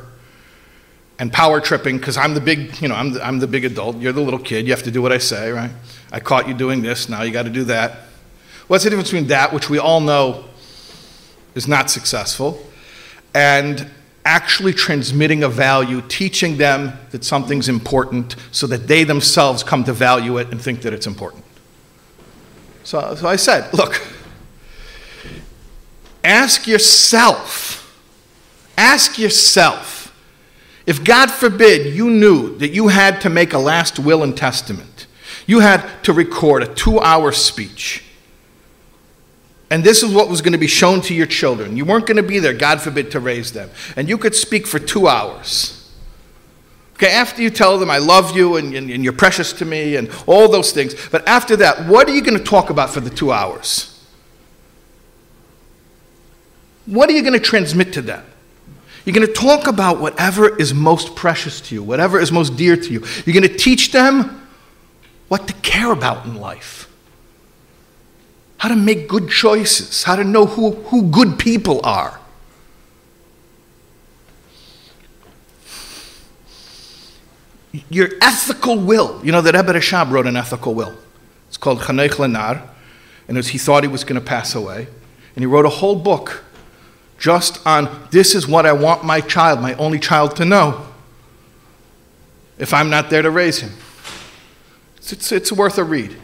and 1.19 1.31
power 1.31 1.61
tripping 1.61 1.99
because 1.99 2.17
I'm 2.17 2.33
the 2.33 2.41
big, 2.41 2.81
you 2.81 2.87
know, 2.87 2.95
I'm 2.95 3.13
the, 3.13 3.23
I'm 3.23 3.37
the 3.37 3.45
big 3.45 3.65
adult. 3.65 3.97
You're 3.97 4.13
the 4.13 4.21
little 4.21 4.39
kid. 4.39 4.65
You 4.65 4.73
have 4.73 4.81
to 4.81 4.89
do 4.89 4.99
what 4.99 5.11
I 5.11 5.19
say, 5.19 5.51
right? 5.51 5.69
I 6.11 6.19
caught 6.19 6.47
you 6.47 6.55
doing 6.55 6.81
this. 6.81 7.07
Now 7.07 7.21
you 7.21 7.31
got 7.31 7.43
to 7.43 7.51
do 7.51 7.65
that. 7.65 7.99
What's 8.65 8.83
the 8.83 8.89
difference 8.89 9.09
between 9.09 9.27
that, 9.27 9.53
which 9.53 9.69
we 9.69 9.77
all 9.77 10.01
know 10.01 10.45
is 11.53 11.67
not 11.67 11.91
successful, 11.91 12.65
and 13.35 13.91
actually 14.25 14.73
transmitting 14.73 15.43
a 15.43 15.49
value, 15.49 16.01
teaching 16.01 16.57
them 16.57 16.93
that 17.11 17.23
something's 17.23 17.69
important 17.69 18.35
so 18.51 18.65
that 18.65 18.87
they 18.87 19.03
themselves 19.03 19.61
come 19.61 19.83
to 19.83 19.93
value 19.93 20.39
it 20.39 20.49
and 20.49 20.59
think 20.59 20.81
that 20.81 20.93
it's 20.93 21.05
important? 21.05 21.44
So, 22.85 23.15
so 23.15 23.27
I 23.27 23.35
said, 23.35 23.73
look, 23.73 23.99
ask 26.23 26.67
yourself, 26.67 27.99
ask 28.77 29.17
yourself, 29.17 30.15
if 30.85 31.03
God 31.03 31.31
forbid 31.31 31.95
you 31.95 32.11
knew 32.11 32.55
that 32.59 32.69
you 32.69 32.89
had 32.89 33.21
to 33.21 33.29
make 33.29 33.53
a 33.53 33.57
last 33.57 33.97
will 33.97 34.21
and 34.21 34.37
testament, 34.37 35.07
you 35.47 35.61
had 35.61 35.83
to 36.03 36.13
record 36.13 36.61
a 36.61 36.67
two 36.75 36.99
hour 36.99 37.31
speech, 37.31 38.03
and 39.71 39.83
this 39.83 40.03
is 40.03 40.13
what 40.13 40.29
was 40.29 40.41
going 40.41 40.53
to 40.53 40.59
be 40.59 40.67
shown 40.67 41.01
to 41.01 41.15
your 41.15 41.25
children. 41.25 41.75
You 41.75 41.85
weren't 41.85 42.05
going 42.05 42.17
to 42.17 42.23
be 42.23 42.37
there, 42.37 42.53
God 42.53 42.81
forbid, 42.81 43.09
to 43.11 43.19
raise 43.19 43.51
them. 43.51 43.71
And 43.95 44.07
you 44.07 44.19
could 44.19 44.35
speak 44.35 44.67
for 44.67 44.77
two 44.77 45.07
hours. 45.07 45.84
Okay, 46.95 47.11
after 47.11 47.41
you 47.41 47.49
tell 47.49 47.77
them 47.77 47.89
I 47.89 47.97
love 47.97 48.35
you 48.35 48.55
and, 48.55 48.73
and, 48.73 48.89
and, 48.89 49.03
you're 49.03 49.11
precious 49.11 49.51
to 49.53 49.65
me 49.65 49.97
and 49.97 50.09
all 50.27 50.47
those 50.47 50.71
things, 50.71 50.95
but 51.09 51.27
after 51.27 51.57
that, 51.57 51.87
what 51.87 52.07
are 52.07 52.15
you 52.15 52.21
going 52.21 52.37
to 52.37 52.43
talk 52.43 52.69
about 52.69 52.89
for 52.89 53.01
the 53.01 53.09
two 53.09 53.33
hours? 53.33 53.91
What 56.85 57.09
are 57.09 57.13
you 57.13 57.21
going 57.21 57.33
to 57.33 57.39
transmit 57.39 57.91
to 57.93 58.01
them? 58.01 58.25
You're 59.03 59.13
going 59.13 59.27
to 59.27 59.33
talk 59.33 59.67
about 59.67 59.99
whatever 59.99 60.57
is 60.57 60.73
most 60.73 61.15
precious 61.15 61.59
to 61.61 61.75
you, 61.75 61.83
whatever 61.83 62.17
is 62.17 62.31
most 62.31 62.55
dear 62.55 62.77
to 62.77 62.93
you. 62.93 63.05
You're 63.25 63.33
going 63.33 63.43
to 63.43 63.57
teach 63.57 63.91
them 63.91 64.47
what 65.27 65.47
to 65.47 65.53
care 65.55 65.91
about 65.91 66.25
in 66.25 66.35
life, 66.35 66.89
how 68.57 68.69
to 68.69 68.75
make 68.75 69.09
good 69.09 69.29
choices, 69.29 70.03
how 70.03 70.15
to 70.15 70.23
know 70.23 70.45
who, 70.45 70.71
who 70.71 71.03
good 71.09 71.37
people 71.37 71.81
are. 71.83 72.21
Your 77.89 78.09
ethical 78.21 78.77
will. 78.77 79.19
You 79.23 79.31
know, 79.31 79.41
that 79.41 79.55
Rebbe 79.55 79.73
Rashab 79.73 80.11
wrote 80.11 80.27
an 80.27 80.37
ethical 80.37 80.73
will. 80.73 80.95
It's 81.47 81.57
called 81.57 81.79
Chanech 81.79 82.11
Lenar, 82.11 82.67
and 83.27 83.37
was, 83.37 83.49
he 83.49 83.57
thought 83.57 83.83
he 83.83 83.89
was 83.89 84.03
going 84.03 84.19
to 84.19 84.25
pass 84.25 84.55
away. 84.55 84.87
And 85.35 85.41
he 85.41 85.45
wrote 85.45 85.65
a 85.65 85.69
whole 85.69 85.95
book 85.95 86.43
just 87.17 87.65
on 87.65 88.07
this 88.11 88.35
is 88.35 88.47
what 88.47 88.65
I 88.65 88.73
want 88.73 89.03
my 89.03 89.21
child, 89.21 89.61
my 89.61 89.73
only 89.75 89.99
child, 89.99 90.35
to 90.37 90.45
know 90.45 90.87
if 92.57 92.73
I'm 92.73 92.89
not 92.89 93.09
there 93.09 93.21
to 93.21 93.31
raise 93.31 93.59
him. 93.59 93.71
It's, 94.97 95.13
it's, 95.13 95.31
it's 95.31 95.51
worth 95.51 95.77
a 95.77 95.83
read. 95.83 96.15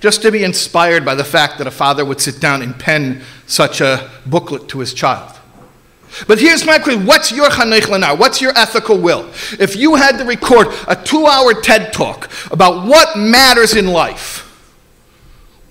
Just 0.00 0.22
to 0.22 0.30
be 0.30 0.44
inspired 0.44 1.04
by 1.04 1.14
the 1.14 1.24
fact 1.24 1.58
that 1.58 1.66
a 1.66 1.72
father 1.72 2.04
would 2.04 2.20
sit 2.20 2.40
down 2.40 2.62
and 2.62 2.78
pen 2.78 3.22
such 3.46 3.80
a 3.80 4.10
booklet 4.26 4.68
to 4.68 4.78
his 4.78 4.94
child. 4.94 5.37
But 6.26 6.38
here's 6.38 6.64
my 6.64 6.78
question 6.78 7.06
what's 7.06 7.32
your 7.32 7.48
lenar? 7.48 8.18
What's 8.18 8.40
your 8.40 8.52
ethical 8.56 8.98
will? 8.98 9.28
If 9.58 9.76
you 9.76 9.94
had 9.94 10.18
to 10.18 10.24
record 10.24 10.68
a 10.86 10.96
two 10.96 11.26
hour 11.26 11.54
TED 11.54 11.92
talk 11.92 12.30
about 12.50 12.86
what 12.86 13.18
matters 13.18 13.74
in 13.74 13.88
life, 13.88 14.44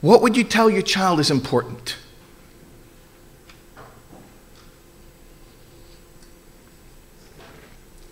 what 0.02 0.21
would 0.21 0.38
you 0.38 0.43
tell 0.43 0.69
your 0.69 0.82
child 0.82 1.19
is 1.19 1.32
important? 1.32 1.97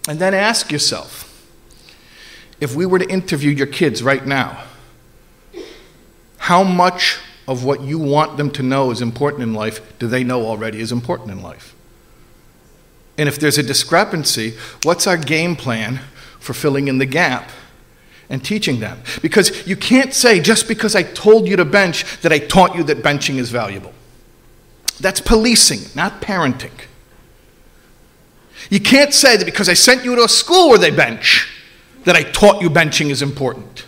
And 0.07 0.19
then 0.19 0.33
ask 0.33 0.71
yourself 0.71 1.31
if 2.59 2.75
we 2.75 2.85
were 2.85 2.99
to 2.99 3.09
interview 3.09 3.51
your 3.51 3.67
kids 3.67 4.01
right 4.01 4.25
now, 4.25 4.63
how 6.37 6.63
much 6.63 7.17
of 7.47 7.63
what 7.63 7.81
you 7.81 7.99
want 7.99 8.37
them 8.37 8.49
to 8.51 8.63
know 8.63 8.91
is 8.91 9.01
important 9.01 9.43
in 9.43 9.53
life 9.53 9.97
do 9.99 10.07
they 10.07 10.23
know 10.23 10.45
already 10.45 10.79
is 10.79 10.91
important 10.91 11.31
in 11.31 11.41
life? 11.41 11.75
And 13.17 13.29
if 13.29 13.39
there's 13.39 13.57
a 13.57 13.63
discrepancy, 13.63 14.55
what's 14.83 15.07
our 15.07 15.17
game 15.17 15.55
plan 15.55 16.01
for 16.39 16.53
filling 16.53 16.87
in 16.87 16.97
the 16.97 17.05
gap 17.05 17.49
and 18.29 18.43
teaching 18.43 18.79
them? 18.79 18.99
Because 19.21 19.65
you 19.67 19.75
can't 19.75 20.13
say, 20.13 20.39
just 20.39 20.67
because 20.67 20.95
I 20.95 21.03
told 21.03 21.47
you 21.47 21.55
to 21.55 21.65
bench, 21.65 22.21
that 22.21 22.33
I 22.33 22.39
taught 22.39 22.75
you 22.75 22.83
that 22.83 23.03
benching 23.03 23.35
is 23.35 23.51
valuable. 23.51 23.93
That's 24.99 25.21
policing, 25.21 25.95
not 25.95 26.21
parenting. 26.21 26.71
You 28.69 28.79
can't 28.79 29.13
say 29.13 29.37
that 29.37 29.45
because 29.45 29.69
I 29.69 29.73
sent 29.73 30.03
you 30.03 30.15
to 30.15 30.23
a 30.23 30.29
school 30.29 30.69
where 30.69 30.79
they 30.79 30.91
bench, 30.91 31.51
that 32.05 32.15
I 32.15 32.23
taught 32.23 32.61
you 32.61 32.69
benching 32.69 33.09
is 33.09 33.21
important. 33.21 33.85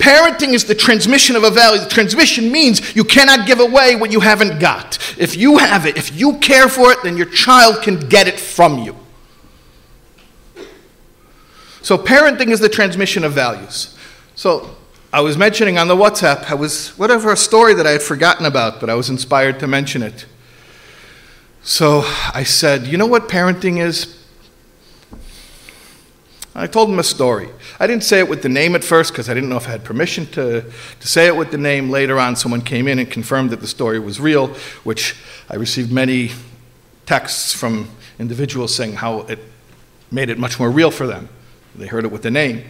Parenting 0.00 0.54
is 0.54 0.64
the 0.64 0.74
transmission 0.74 1.36
of 1.36 1.44
a 1.44 1.50
value. 1.50 1.80
The 1.82 1.88
transmission 1.88 2.50
means 2.50 2.96
you 2.96 3.04
cannot 3.04 3.46
give 3.46 3.60
away 3.60 3.96
what 3.96 4.10
you 4.10 4.20
haven't 4.20 4.58
got. 4.58 4.98
If 5.18 5.36
you 5.36 5.58
have 5.58 5.84
it, 5.84 5.98
if 5.98 6.18
you 6.18 6.38
care 6.38 6.68
for 6.68 6.90
it, 6.90 6.98
then 7.02 7.18
your 7.18 7.26
child 7.26 7.82
can 7.82 8.00
get 8.00 8.26
it 8.26 8.40
from 8.40 8.78
you. 8.78 8.96
So, 11.82 11.98
parenting 11.98 12.48
is 12.48 12.60
the 12.60 12.68
transmission 12.68 13.24
of 13.24 13.32
values. 13.32 13.96
So, 14.34 14.74
I 15.12 15.20
was 15.20 15.36
mentioning 15.36 15.76
on 15.76 15.88
the 15.88 15.96
WhatsApp, 15.96 16.44
I 16.44 16.54
was, 16.54 16.96
whatever, 16.96 17.32
a 17.32 17.36
story 17.36 17.74
that 17.74 17.86
I 17.86 17.90
had 17.90 18.02
forgotten 18.02 18.46
about, 18.46 18.80
but 18.80 18.88
I 18.88 18.94
was 18.94 19.10
inspired 19.10 19.58
to 19.60 19.66
mention 19.66 20.02
it. 20.02 20.24
So 21.62 22.02
I 22.32 22.44
said, 22.44 22.86
You 22.86 22.96
know 22.96 23.06
what 23.06 23.28
parenting 23.28 23.78
is? 23.78 24.19
I 26.54 26.66
told 26.66 26.88
him 26.90 26.98
a 26.98 27.04
story. 27.04 27.48
I 27.78 27.86
didn't 27.86 28.02
say 28.02 28.18
it 28.18 28.28
with 28.28 28.42
the 28.42 28.48
name 28.48 28.74
at 28.74 28.82
first 28.82 29.12
because 29.12 29.28
I 29.28 29.34
didn't 29.34 29.50
know 29.50 29.56
if 29.56 29.68
I 29.68 29.70
had 29.70 29.84
permission 29.84 30.26
to, 30.32 30.62
to 30.62 31.08
say 31.08 31.26
it 31.26 31.36
with 31.36 31.52
the 31.52 31.58
name. 31.58 31.90
Later 31.90 32.18
on, 32.18 32.34
someone 32.34 32.60
came 32.60 32.88
in 32.88 32.98
and 32.98 33.08
confirmed 33.08 33.50
that 33.50 33.60
the 33.60 33.68
story 33.68 34.00
was 34.00 34.18
real, 34.20 34.48
which 34.82 35.16
I 35.48 35.56
received 35.56 35.92
many 35.92 36.32
texts 37.06 37.52
from 37.54 37.88
individuals 38.18 38.74
saying 38.74 38.94
how 38.94 39.20
it 39.22 39.38
made 40.10 40.28
it 40.28 40.38
much 40.38 40.58
more 40.58 40.70
real 40.70 40.90
for 40.90 41.06
them. 41.06 41.28
They 41.76 41.86
heard 41.86 42.04
it 42.04 42.10
with 42.10 42.22
the 42.22 42.32
name. 42.32 42.64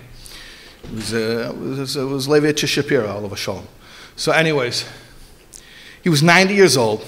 It 0.85 0.93
was, 0.93 1.14
uh, 1.14 1.53
it 1.55 1.57
was, 1.57 1.97
it 1.97 2.05
was 2.05 2.29
Levi 2.29 2.53
Shapiro, 2.55 3.09
all 3.09 3.25
of 3.25 3.33
a 3.33 3.37
shalom. 3.37 3.66
So, 4.14 4.33
anyways, 4.33 4.87
he 6.03 6.11
was 6.11 6.23
90 6.23 6.55
years 6.55 6.77
old. 6.77 7.05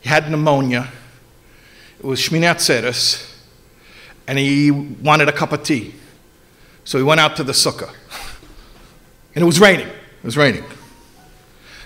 He 0.00 0.08
had 0.08 0.30
pneumonia. 0.30 0.88
It 1.98 2.04
was 2.04 2.20
Shmini 2.20 2.52
Atzeres, 2.52 3.29
and 4.30 4.38
he 4.38 4.70
wanted 4.70 5.28
a 5.28 5.32
cup 5.32 5.50
of 5.50 5.64
tea. 5.64 5.92
So 6.84 6.98
he 6.98 7.02
went 7.02 7.18
out 7.18 7.34
to 7.38 7.42
the 7.42 7.50
sukkah. 7.50 7.92
And 9.34 9.42
it 9.42 9.44
was 9.44 9.58
raining. 9.58 9.88
It 9.88 10.24
was 10.24 10.36
raining. 10.36 10.62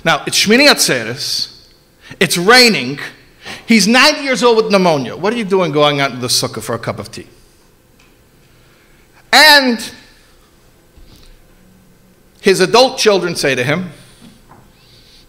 Now, 0.04 0.22
it's 0.26 0.46
Shmini 0.46 0.68
Atzeres. 0.68 1.70
It's 2.20 2.37
raining. 2.37 2.98
He's 3.64 3.88
90 3.88 4.20
years 4.20 4.42
old 4.42 4.59
with 4.59 4.70
pneumonia. 4.70 5.16
What 5.16 5.33
are 5.33 5.37
you 5.37 5.46
doing 5.46 5.72
going 5.72 6.00
out 6.00 6.11
to 6.11 6.16
the 6.18 6.26
sukkah 6.26 6.62
for 6.62 6.74
a 6.74 6.78
cup 6.78 6.98
of 6.98 7.11
tea? 7.11 7.26
And 9.33 9.78
his 12.42 12.61
adult 12.61 12.98
children 12.98 13.37
say 13.37 13.54
to 13.54 13.64
him, 13.64 13.90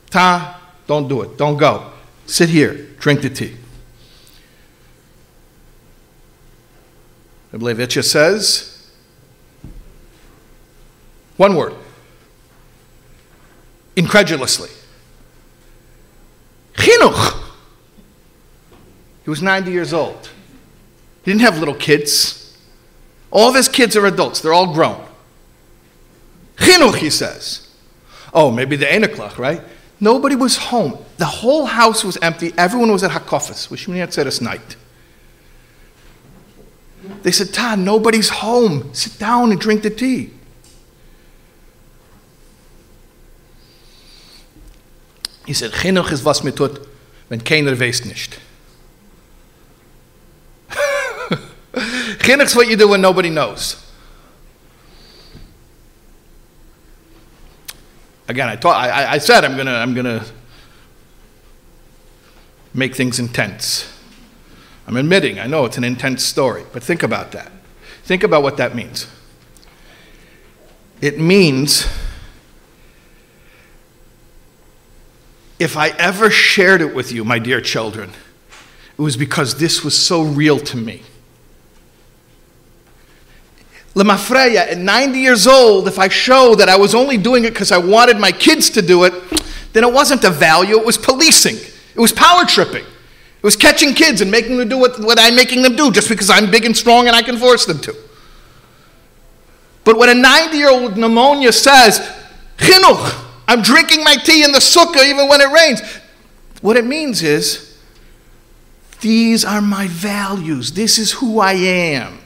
Ta, 0.10 0.62
don't 0.86 1.08
do 1.08 1.22
it. 1.22 1.38
Don't 1.38 1.56
go. 1.56 1.94
Sit 2.26 2.50
here, 2.50 2.74
drink 3.00 3.22
the 3.22 3.30
tea. 3.30 3.56
Levitcha 7.62 8.04
says 8.04 8.92
one 11.38 11.56
word 11.56 11.74
incredulously. 13.96 14.70
Chinuch. 16.74 17.42
He 19.24 19.30
was 19.30 19.42
90 19.42 19.72
years 19.72 19.94
old. 19.94 20.30
He 21.24 21.32
didn't 21.32 21.42
have 21.42 21.58
little 21.58 21.74
kids. 21.76 22.58
All 23.32 23.50
of 23.50 23.56
his 23.56 23.68
kids 23.68 23.96
are 23.96 24.06
adults, 24.06 24.42
they're 24.42 24.54
all 24.54 24.74
grown. 24.74 25.04
Chinuch, 26.58 26.98
he 26.98 27.10
says. 27.10 27.74
Oh, 28.34 28.52
maybe 28.52 28.76
the 28.76 28.86
Enoklach, 28.86 29.38
right? 29.38 29.62
Nobody 30.00 30.36
was 30.36 30.58
home. 30.58 30.98
The 31.18 31.26
whole 31.26 31.66
house 31.66 32.04
was 32.04 32.18
empty. 32.22 32.54
Everyone 32.58 32.92
was 32.92 33.04
at 33.04 33.12
Hakofis, 33.12 33.72
which 33.72 33.88
means 33.88 34.16
Atzeres 34.16 34.42
night. 34.42 34.76
They 37.26 37.32
said, 37.32 37.52
Ta, 37.56 37.74
nobody's 37.76 38.30
home. 38.30 38.94
Sit 38.94 39.18
down 39.18 39.50
and 39.50 39.60
drink 39.60 39.82
the 39.82 39.90
tea. 39.90 40.30
He 45.48 45.54
said, 45.54 45.72
Chinuch 45.72 46.12
is 46.12 46.24
was 46.24 46.44
mir 46.44 46.54
wenn 47.28 47.44
keiner 47.44 47.80
weiß 47.80 48.06
nicht. 48.06 48.40
Chinuch 52.20 52.46
is 52.46 52.56
what 52.56 52.68
you 52.68 52.76
do 52.76 52.90
when 52.90 53.02
nobody 53.02 53.32
knows. 53.32 53.84
Again, 58.28 58.50
I, 58.50 58.56
taught, 58.56 58.76
I, 58.76 59.14
I 59.14 59.18
said 59.18 59.44
I'm 59.44 59.56
going 59.56 59.66
to 59.66 59.74
I'm 59.74 59.96
gonna 59.96 60.24
make 62.72 62.94
things 62.94 63.18
intense. 63.18 63.95
I'm 64.88 64.98
admitting, 64.98 65.40
I 65.40 65.48
know 65.48 65.66
it's 65.66 65.78
an 65.78 65.84
intense 65.84 66.24
story, 66.24 66.64
but 66.72 66.84
think 66.84 67.02
about 67.04 67.32
that. 67.32 67.52
Think 68.04 68.24
about 68.24 68.44
what 68.44 68.58
that 68.58 68.76
means. 68.76 69.08
It 71.02 71.20
means 71.20 71.88
if 75.60 75.76
I 75.76 75.90
ever 75.90 76.30
shared 76.30 76.82
it 76.82 76.94
with 76.94 77.12
you, 77.12 77.24
my 77.24 77.40
dear 77.40 77.62
children, 77.62 78.12
it 78.98 79.02
was 79.02 79.18
because 79.18 79.58
this 79.58 79.84
was 79.84 79.98
so 79.98 80.22
real 80.22 80.60
to 80.60 80.78
me. 80.78 81.02
Lemafreya, 83.96 84.72
at 84.72 84.78
90 84.78 85.20
years 85.20 85.48
old, 85.48 85.88
if 85.88 85.98
I 85.98 86.10
show 86.10 86.54
that 86.56 86.68
I 86.68 86.76
was 86.76 86.94
only 86.94 87.18
doing 87.18 87.46
it 87.46 87.52
because 87.52 87.72
I 87.72 87.78
wanted 87.78 88.20
my 88.20 88.32
kids 88.32 88.70
to 88.72 88.82
do 88.82 89.06
it, 89.06 89.14
then 89.72 89.84
it 89.84 89.92
wasn't 89.92 90.24
a 90.26 90.30
value, 90.30 90.78
it 90.78 90.86
was 90.86 90.98
policing. 90.98 91.56
It 91.56 92.00
was 92.00 92.12
power 92.12 92.46
tripping. 92.46 92.86
It 93.38 93.44
was 93.44 93.56
catching 93.56 93.94
kids 93.94 94.22
and 94.22 94.32
making 94.32 94.58
them 94.58 94.70
do 94.70 94.78
what, 94.78 95.00
what 95.00 95.20
I'm 95.20 95.36
making 95.36 95.62
them 95.62 95.76
do 95.76 95.92
just 95.92 96.10
because 96.10 96.30
I'm 96.30 96.50
big 96.50 96.66
and 96.66 96.76
strong 96.76 97.08
and 97.08 97.16
I 97.16 97.22
can 97.22 97.38
force 97.38 97.66
them 97.66 97.80
to. 97.80 97.96
But 99.84 99.98
when 99.98 100.10
a 100.10 100.16
90 100.16 100.58
year 100.58 100.72
old 100.72 100.98
pneumonia 100.98 101.52
says, 101.52 102.00
Chinuch, 102.58 103.24
I'm 103.48 103.62
drinking 103.62 104.04
my 104.04 104.16
tea 104.16 104.44
in 104.44 104.52
the 104.52 104.60
sukkah 104.60 105.06
even 105.08 105.28
when 105.28 105.42
it 105.42 105.52
rains, 105.52 105.82
what 106.62 106.76
it 106.76 106.86
means 106.86 107.22
is, 107.22 107.80
these 109.02 109.46
are 109.46 109.62
my 109.62 109.88
values. 109.88 110.72
This 110.72 110.98
is 110.98 111.12
who 111.12 111.40
I 111.40 111.54
am. 111.54 112.18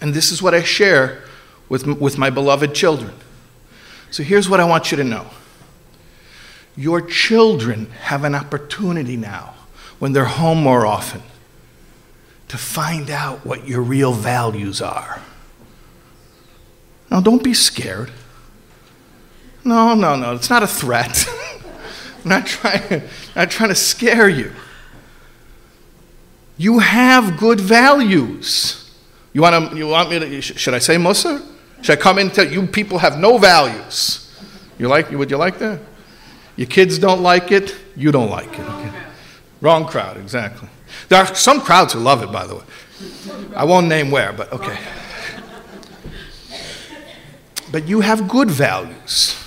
And 0.00 0.14
this 0.14 0.30
is 0.30 0.40
what 0.40 0.54
I 0.54 0.62
share 0.62 1.24
with, 1.68 1.86
with 1.86 2.18
my 2.18 2.30
beloved 2.30 2.74
children. 2.74 3.12
So 4.10 4.22
here's 4.22 4.48
what 4.48 4.60
I 4.60 4.64
want 4.64 4.90
you 4.90 4.96
to 4.98 5.04
know 5.04 5.26
your 6.80 7.02
children 7.02 7.90
have 8.04 8.24
an 8.24 8.34
opportunity 8.34 9.14
now, 9.14 9.54
when 9.98 10.14
they're 10.14 10.24
home 10.24 10.62
more 10.62 10.86
often, 10.86 11.20
to 12.48 12.56
find 12.56 13.10
out 13.10 13.44
what 13.44 13.68
your 13.68 13.82
real 13.82 14.14
values 14.14 14.80
are. 14.80 15.20
Now, 17.10 17.20
don't 17.20 17.44
be 17.44 17.52
scared. 17.52 18.10
No, 19.62 19.94
no, 19.94 20.16
no, 20.16 20.34
it's 20.34 20.48
not 20.48 20.62
a 20.62 20.66
threat. 20.66 21.28
I'm 22.24 22.30
not 22.30 22.46
trying, 22.46 23.02
not 23.36 23.50
trying 23.50 23.68
to 23.68 23.74
scare 23.74 24.30
you. 24.30 24.50
You 26.56 26.78
have 26.78 27.36
good 27.36 27.60
values. 27.60 28.90
You 29.34 29.42
want, 29.42 29.70
to, 29.70 29.76
you 29.76 29.86
want 29.86 30.08
me 30.08 30.18
to, 30.18 30.40
should 30.40 30.72
I 30.72 30.78
say 30.78 30.96
Musa? 30.96 31.46
Should 31.82 31.98
I 31.98 32.00
come 32.00 32.18
in 32.18 32.28
and 32.28 32.34
tell 32.34 32.46
you 32.46 32.66
people 32.66 32.96
have 32.96 33.18
no 33.18 33.36
values? 33.36 34.34
You 34.78 34.88
like, 34.88 35.10
would 35.10 35.30
you 35.30 35.36
like 35.36 35.58
that? 35.58 35.80
Your 36.60 36.68
kids 36.68 36.98
don't 36.98 37.22
like 37.22 37.52
it, 37.52 37.74
you 37.96 38.12
don't 38.12 38.28
like 38.28 38.52
it. 38.52 38.60
Okay? 38.60 38.92
Wrong 39.62 39.86
crowd, 39.86 40.18
exactly. 40.18 40.68
There 41.08 41.18
are 41.18 41.34
some 41.34 41.62
crowds 41.62 41.94
who 41.94 42.00
love 42.00 42.22
it, 42.22 42.30
by 42.30 42.46
the 42.46 42.56
way. 42.56 42.64
I 43.56 43.64
won't 43.64 43.86
name 43.86 44.10
where, 44.10 44.34
but 44.34 44.52
okay. 44.52 44.78
But 47.72 47.88
you 47.88 48.02
have 48.02 48.28
good 48.28 48.50
values. 48.50 49.42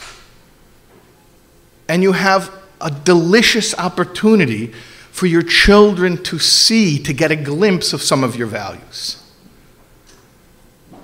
And 1.88 2.02
you 2.02 2.14
have 2.14 2.52
a 2.82 2.90
delicious 2.90 3.78
opportunity 3.78 4.74
for 5.12 5.28
your 5.28 5.44
children 5.44 6.18
to 6.24 6.40
see, 6.40 6.98
to 7.04 7.14
get 7.14 7.30
a 7.30 7.36
glimpse 7.36 7.94
of 7.94 8.02
some 8.02 8.24
of 8.24 8.36
your 8.36 8.48
values. 8.48 9.22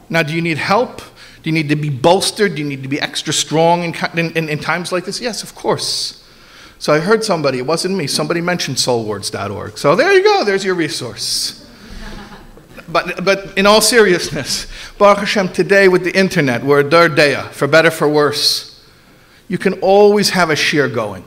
Now, 0.10 0.24
do 0.24 0.34
you 0.34 0.42
need 0.42 0.58
help? 0.58 1.04
Do 1.42 1.50
you 1.50 1.54
need 1.54 1.70
to 1.70 1.76
be 1.76 1.90
bolstered? 1.90 2.56
Do 2.56 2.62
you 2.62 2.68
need 2.68 2.84
to 2.84 2.90
be 2.90 3.00
extra 3.00 3.34
strong 3.34 3.84
in, 3.84 3.94
in, 4.36 4.50
in, 4.50 4.60
times 4.60 4.92
like 4.92 5.06
this? 5.06 5.22
Yes, 5.22 5.42
of 5.42 5.56
course. 5.56 6.26
So 6.80 6.94
I 6.94 7.00
heard 7.00 7.24
somebody, 7.24 7.60
it 7.60 7.66
wasn't 7.66 7.96
me, 7.96 8.08
somebody 8.08 8.42
mentioned 8.42 8.78
soulwords.org. 8.78 9.78
So 9.78 9.96
there 9.96 10.14
you 10.14 10.24
go, 10.24 10.44
there's 10.46 10.64
your 10.64 10.76
resource. 10.76 11.66
But, 12.88 13.24
but 13.24 13.58
in 13.58 13.66
all 13.66 13.82
seriousness, 13.82 14.68
Baruch 14.98 15.20
Hashem, 15.20 15.50
today 15.50 15.88
with 15.88 16.04
the 16.04 16.18
internet, 16.18 16.64
we're 16.64 16.80
a 16.80 17.10
day, 17.10 17.36
for 17.52 17.68
better, 17.68 17.92
for 17.92 18.08
worse. 18.08 18.84
You 19.48 19.58
can 19.58 19.74
always 19.82 20.32
have 20.32 20.50
a 20.50 20.56
shiur 20.56 20.94
going. 20.94 21.26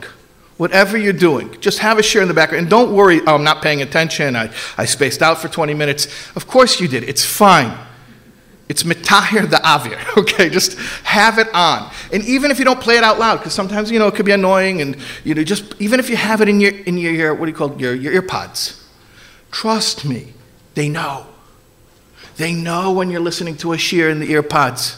Whatever 0.57 0.97
you're 0.97 1.13
doing, 1.13 1.59
just 1.61 1.79
have 1.79 1.97
a 1.97 2.01
shiur 2.01 2.21
in 2.21 2.27
the 2.27 2.33
background. 2.33 2.63
And 2.63 2.69
don't 2.69 2.93
worry, 2.93 3.21
oh, 3.25 3.35
I'm 3.35 3.43
not 3.43 3.61
paying 3.61 3.81
attention, 3.81 4.35
I, 4.35 4.51
I 4.77 4.85
spaced 4.85 5.21
out 5.21 5.39
for 5.39 5.47
20 5.47 5.73
minutes. 5.73 6.07
Of 6.35 6.47
course 6.47 6.79
you 6.79 6.87
did, 6.87 7.03
it's 7.03 7.25
fine. 7.25 7.77
It's 8.69 8.83
mitahir 8.83 9.49
the 9.49 9.57
avir, 9.57 10.17
okay? 10.17 10.49
Just 10.49 10.77
have 11.03 11.37
it 11.37 11.47
on. 11.53 11.91
And 12.11 12.23
even 12.25 12.49
if 12.49 12.59
you 12.59 12.65
don't 12.65 12.79
play 12.79 12.97
it 12.97 13.03
out 13.03 13.19
loud, 13.19 13.37
because 13.37 13.53
sometimes, 13.53 13.91
you 13.91 13.99
know, 13.99 14.07
it 14.07 14.15
could 14.15 14.25
be 14.25 14.31
annoying, 14.31 14.81
and, 14.81 14.97
you 15.23 15.35
know, 15.35 15.43
just, 15.43 15.75
even 15.79 15.99
if 15.99 16.09
you 16.09 16.15
have 16.15 16.41
it 16.41 16.49
in 16.49 16.59
your, 16.59 16.71
in 16.71 16.97
your, 16.97 17.11
your 17.11 17.33
what 17.33 17.45
do 17.45 17.51
you 17.51 17.57
call 17.57 17.73
it, 17.73 17.79
your, 17.79 17.93
your 17.93 18.13
ear 18.13 18.21
pods, 18.21 18.87
trust 19.51 20.05
me, 20.05 20.33
they 20.75 20.89
know. 20.89 21.27
They 22.37 22.53
know 22.53 22.91
when 22.93 23.11
you're 23.11 23.21
listening 23.21 23.57
to 23.57 23.73
a 23.73 23.77
shiur 23.77 24.09
in 24.09 24.19
the 24.19 24.31
ear 24.31 24.41
pods. 24.41 24.97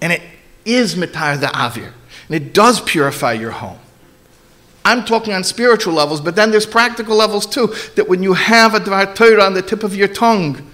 And 0.00 0.12
it 0.12 0.22
is 0.64 0.94
mitahir 0.94 1.40
the 1.40 1.46
avir. 1.46 1.92
And 2.28 2.36
it 2.36 2.52
does 2.52 2.80
purify 2.80 3.32
your 3.32 3.50
home. 3.50 3.78
I'm 4.84 5.04
talking 5.04 5.32
on 5.32 5.42
spiritual 5.44 5.94
levels, 5.94 6.20
but 6.20 6.36
then 6.36 6.50
there's 6.50 6.66
practical 6.66 7.16
levels 7.16 7.46
too. 7.46 7.74
That 7.96 8.06
when 8.06 8.22
you 8.22 8.34
have 8.34 8.74
a 8.74 8.80
Dvar 8.80 9.14
Torah 9.14 9.42
on 9.42 9.54
the 9.54 9.62
tip 9.62 9.82
of 9.82 9.96
your 9.96 10.08
tongue, 10.08 10.70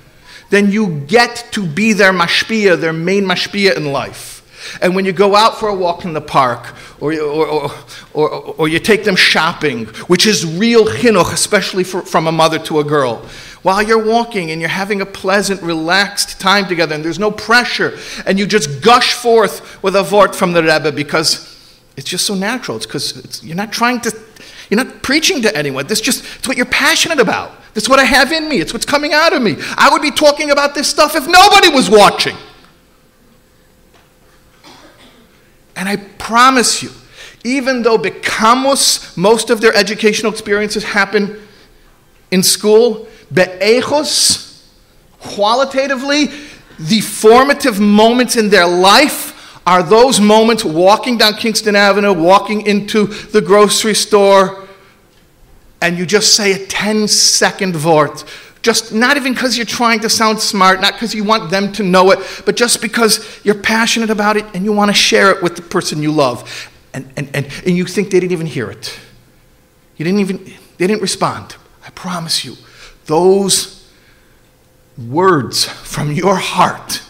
then 0.50 0.70
you 0.70 1.00
get 1.06 1.48
to 1.52 1.64
be 1.64 1.92
their 1.92 2.12
mashpia, 2.12 2.78
their 2.78 2.92
main 2.92 3.24
mashpia 3.24 3.76
in 3.76 3.92
life. 3.92 4.36
And 4.82 4.94
when 4.94 5.04
you 5.04 5.12
go 5.12 5.34
out 5.34 5.58
for 5.58 5.68
a 5.68 5.74
walk 5.74 6.04
in 6.04 6.12
the 6.12 6.20
park, 6.20 6.74
or, 7.00 7.14
or, 7.14 7.70
or, 8.12 8.30
or, 8.30 8.68
you 8.68 8.78
take 8.78 9.04
them 9.04 9.16
shopping, 9.16 9.86
which 10.06 10.26
is 10.26 10.44
real 10.44 10.84
chinuch, 10.84 11.32
especially 11.32 11.82
from 11.82 12.26
a 12.26 12.32
mother 12.32 12.58
to 12.58 12.80
a 12.80 12.84
girl, 12.84 13.24
while 13.62 13.82
you're 13.82 14.04
walking 14.04 14.50
and 14.50 14.60
you're 14.60 14.68
having 14.68 15.00
a 15.00 15.06
pleasant, 15.06 15.62
relaxed 15.62 16.40
time 16.40 16.66
together, 16.66 16.94
and 16.94 17.04
there's 17.04 17.18
no 17.18 17.30
pressure, 17.30 17.98
and 18.26 18.38
you 18.38 18.46
just 18.46 18.82
gush 18.82 19.14
forth 19.14 19.82
with 19.82 19.96
a 19.96 20.02
vort 20.02 20.36
from 20.36 20.52
the 20.52 20.62
Rebbe 20.62 20.92
because 20.92 21.46
it's 21.96 22.08
just 22.08 22.26
so 22.26 22.34
natural. 22.34 22.76
It's 22.76 22.86
because 22.86 23.42
you're 23.42 23.56
not 23.56 23.72
trying 23.72 24.00
to, 24.02 24.18
you're 24.68 24.82
not 24.82 25.02
preaching 25.02 25.42
to 25.42 25.56
anyone. 25.56 25.86
This 25.86 26.00
just, 26.00 26.24
it's 26.38 26.48
what 26.48 26.56
you're 26.56 26.66
passionate 26.66 27.18
about. 27.18 27.59
That's 27.74 27.88
what 27.88 27.98
I 27.98 28.04
have 28.04 28.32
in 28.32 28.48
me. 28.48 28.58
It's 28.58 28.72
what's 28.72 28.86
coming 28.86 29.12
out 29.12 29.32
of 29.32 29.42
me. 29.42 29.56
I 29.76 29.88
would 29.92 30.02
be 30.02 30.10
talking 30.10 30.50
about 30.50 30.74
this 30.74 30.88
stuff 30.88 31.14
if 31.14 31.26
nobody 31.26 31.68
was 31.68 31.88
watching. 31.88 32.36
And 35.76 35.88
I 35.88 35.96
promise 35.96 36.82
you, 36.82 36.90
even 37.44 37.82
though 37.82 37.96
Bekamus, 37.96 39.16
most 39.16 39.50
of 39.50 39.60
their 39.60 39.74
educational 39.74 40.30
experiences 40.32 40.84
happen 40.84 41.40
in 42.30 42.42
school, 42.42 43.08
Be'echos, 43.32 44.66
qualitatively, 45.20 46.26
the 46.78 47.00
formative 47.00 47.80
moments 47.80 48.36
in 48.36 48.50
their 48.50 48.66
life 48.66 49.60
are 49.66 49.82
those 49.82 50.20
moments 50.20 50.64
walking 50.64 51.18
down 51.18 51.34
Kingston 51.34 51.76
Avenue, 51.76 52.12
walking 52.12 52.66
into 52.66 53.06
the 53.06 53.40
grocery 53.40 53.94
store, 53.94 54.66
and 55.80 55.98
you 55.98 56.06
just 56.06 56.34
say 56.34 56.52
a 56.52 56.66
10 56.66 57.08
second 57.08 57.76
vort. 57.76 58.24
Just 58.62 58.92
not 58.92 59.16
even 59.16 59.32
because 59.32 59.56
you're 59.56 59.64
trying 59.64 60.00
to 60.00 60.10
sound 60.10 60.38
smart, 60.40 60.80
not 60.80 60.92
because 60.92 61.14
you 61.14 61.24
want 61.24 61.50
them 61.50 61.72
to 61.72 61.82
know 61.82 62.10
it, 62.10 62.18
but 62.44 62.56
just 62.56 62.82
because 62.82 63.40
you're 63.42 63.54
passionate 63.54 64.10
about 64.10 64.36
it 64.36 64.44
and 64.54 64.64
you 64.64 64.72
want 64.72 64.90
to 64.90 64.94
share 64.94 65.30
it 65.30 65.42
with 65.42 65.56
the 65.56 65.62
person 65.62 66.02
you 66.02 66.12
love. 66.12 66.70
And, 66.92 67.10
and, 67.16 67.30
and, 67.34 67.46
and 67.64 67.76
you 67.76 67.86
think 67.86 68.10
they 68.10 68.20
didn't 68.20 68.32
even 68.32 68.46
hear 68.46 68.70
it. 68.70 68.98
You 69.96 70.04
didn't 70.04 70.20
even, 70.20 70.44
they 70.76 70.86
didn't 70.86 71.02
respond. 71.02 71.56
I 71.86 71.90
promise 71.90 72.44
you, 72.44 72.56
those 73.06 73.90
words 75.08 75.64
from 75.64 76.12
your 76.12 76.36
heart 76.36 77.02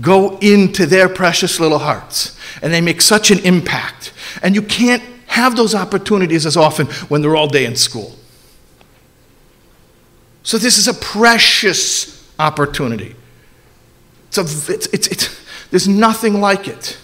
go 0.00 0.38
into 0.38 0.86
their 0.86 1.08
precious 1.08 1.60
little 1.60 1.78
hearts 1.78 2.38
and 2.62 2.72
they 2.72 2.80
make 2.80 3.00
such 3.00 3.30
an 3.30 3.38
impact. 3.40 4.12
And 4.42 4.54
you 4.54 4.62
can't 4.62 5.02
have 5.30 5.56
those 5.56 5.74
opportunities 5.74 6.46
as 6.46 6.56
often 6.56 6.86
when 7.08 7.22
they're 7.22 7.36
all 7.36 7.48
day 7.48 7.64
in 7.64 7.76
school. 7.76 8.14
So, 10.42 10.58
this 10.58 10.78
is 10.78 10.88
a 10.88 10.94
precious 10.94 12.28
opportunity. 12.38 13.14
It's 14.28 14.38
a, 14.38 14.72
it's, 14.72 14.86
it's, 14.86 15.06
it's, 15.08 15.40
there's 15.70 15.88
nothing 15.88 16.40
like 16.40 16.68
it. 16.68 16.98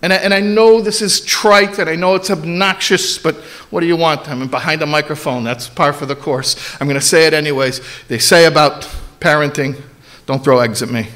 And 0.00 0.12
I, 0.12 0.16
and 0.16 0.32
I 0.32 0.40
know 0.40 0.80
this 0.80 1.02
is 1.02 1.20
trite 1.20 1.78
and 1.78 1.90
I 1.90 1.96
know 1.96 2.14
it's 2.14 2.30
obnoxious, 2.30 3.18
but 3.18 3.34
what 3.70 3.80
do 3.80 3.86
you 3.86 3.96
want? 3.96 4.28
I'm 4.28 4.46
behind 4.46 4.80
a 4.82 4.86
microphone. 4.86 5.42
That's 5.42 5.68
par 5.68 5.92
for 5.92 6.06
the 6.06 6.14
course. 6.14 6.76
I'm 6.80 6.86
going 6.86 7.00
to 7.00 7.06
say 7.06 7.26
it 7.26 7.34
anyways. 7.34 7.80
They 8.06 8.18
say 8.18 8.46
about 8.46 8.82
parenting 9.18 9.80
don't 10.28 10.44
throw 10.44 10.58
eggs 10.58 10.82
at 10.82 10.90
me. 10.90 11.08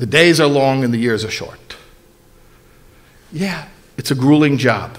The 0.00 0.06
days 0.06 0.40
are 0.40 0.46
long 0.46 0.82
and 0.82 0.94
the 0.94 0.98
years 0.98 1.26
are 1.26 1.30
short. 1.30 1.76
Yeah, 3.30 3.68
it's 3.98 4.10
a 4.10 4.14
grueling 4.14 4.56
job. 4.56 4.96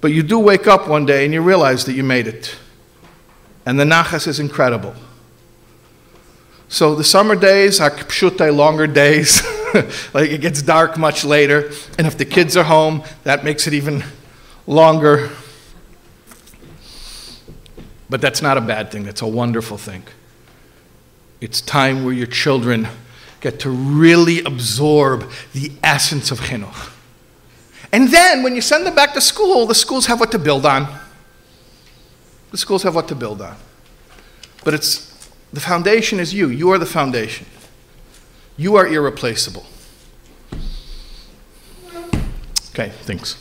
But 0.00 0.12
you 0.12 0.22
do 0.22 0.38
wake 0.38 0.66
up 0.66 0.88
one 0.88 1.04
day 1.04 1.26
and 1.26 1.34
you 1.34 1.42
realize 1.42 1.84
that 1.84 1.92
you 1.92 2.02
made 2.02 2.26
it. 2.26 2.56
And 3.66 3.78
the 3.78 3.84
nachas 3.84 4.26
is 4.26 4.40
incredible. 4.40 4.94
So 6.68 6.94
the 6.94 7.04
summer 7.04 7.36
days 7.36 7.78
are 7.78 7.90
pshute, 7.90 8.56
longer 8.56 8.86
days. 8.86 9.42
like 10.14 10.30
it 10.30 10.40
gets 10.40 10.62
dark 10.62 10.96
much 10.96 11.26
later. 11.26 11.70
And 11.98 12.06
if 12.06 12.16
the 12.16 12.24
kids 12.24 12.56
are 12.56 12.64
home, 12.64 13.04
that 13.24 13.44
makes 13.44 13.66
it 13.66 13.74
even 13.74 14.02
longer. 14.66 15.28
But 18.08 18.22
that's 18.22 18.40
not 18.40 18.56
a 18.56 18.62
bad 18.62 18.90
thing, 18.90 19.04
that's 19.04 19.20
a 19.20 19.28
wonderful 19.28 19.76
thing. 19.76 20.04
It's 21.42 21.60
time 21.60 22.02
where 22.06 22.14
your 22.14 22.26
children 22.26 22.88
get 23.42 23.58
to 23.60 23.70
really 23.70 24.42
absorb 24.44 25.30
the 25.52 25.70
essence 25.82 26.30
of 26.30 26.40
chinuch. 26.40 26.90
And 27.92 28.08
then 28.08 28.42
when 28.42 28.54
you 28.54 28.62
send 28.62 28.86
them 28.86 28.94
back 28.94 29.12
to 29.12 29.20
school, 29.20 29.66
the 29.66 29.74
schools 29.74 30.06
have 30.06 30.20
what 30.20 30.30
to 30.30 30.38
build 30.38 30.64
on. 30.64 30.88
The 32.52 32.56
schools 32.56 32.84
have 32.84 32.94
what 32.94 33.08
to 33.08 33.14
build 33.14 33.42
on. 33.42 33.56
But 34.64 34.74
it's 34.74 35.28
the 35.52 35.60
foundation 35.60 36.20
is 36.20 36.32
you. 36.32 36.48
You 36.48 36.70
are 36.70 36.78
the 36.78 36.86
foundation. 36.86 37.46
You 38.56 38.76
are 38.76 38.86
irreplaceable. 38.86 39.66
Okay, 42.70 42.90
thanks. 43.02 43.36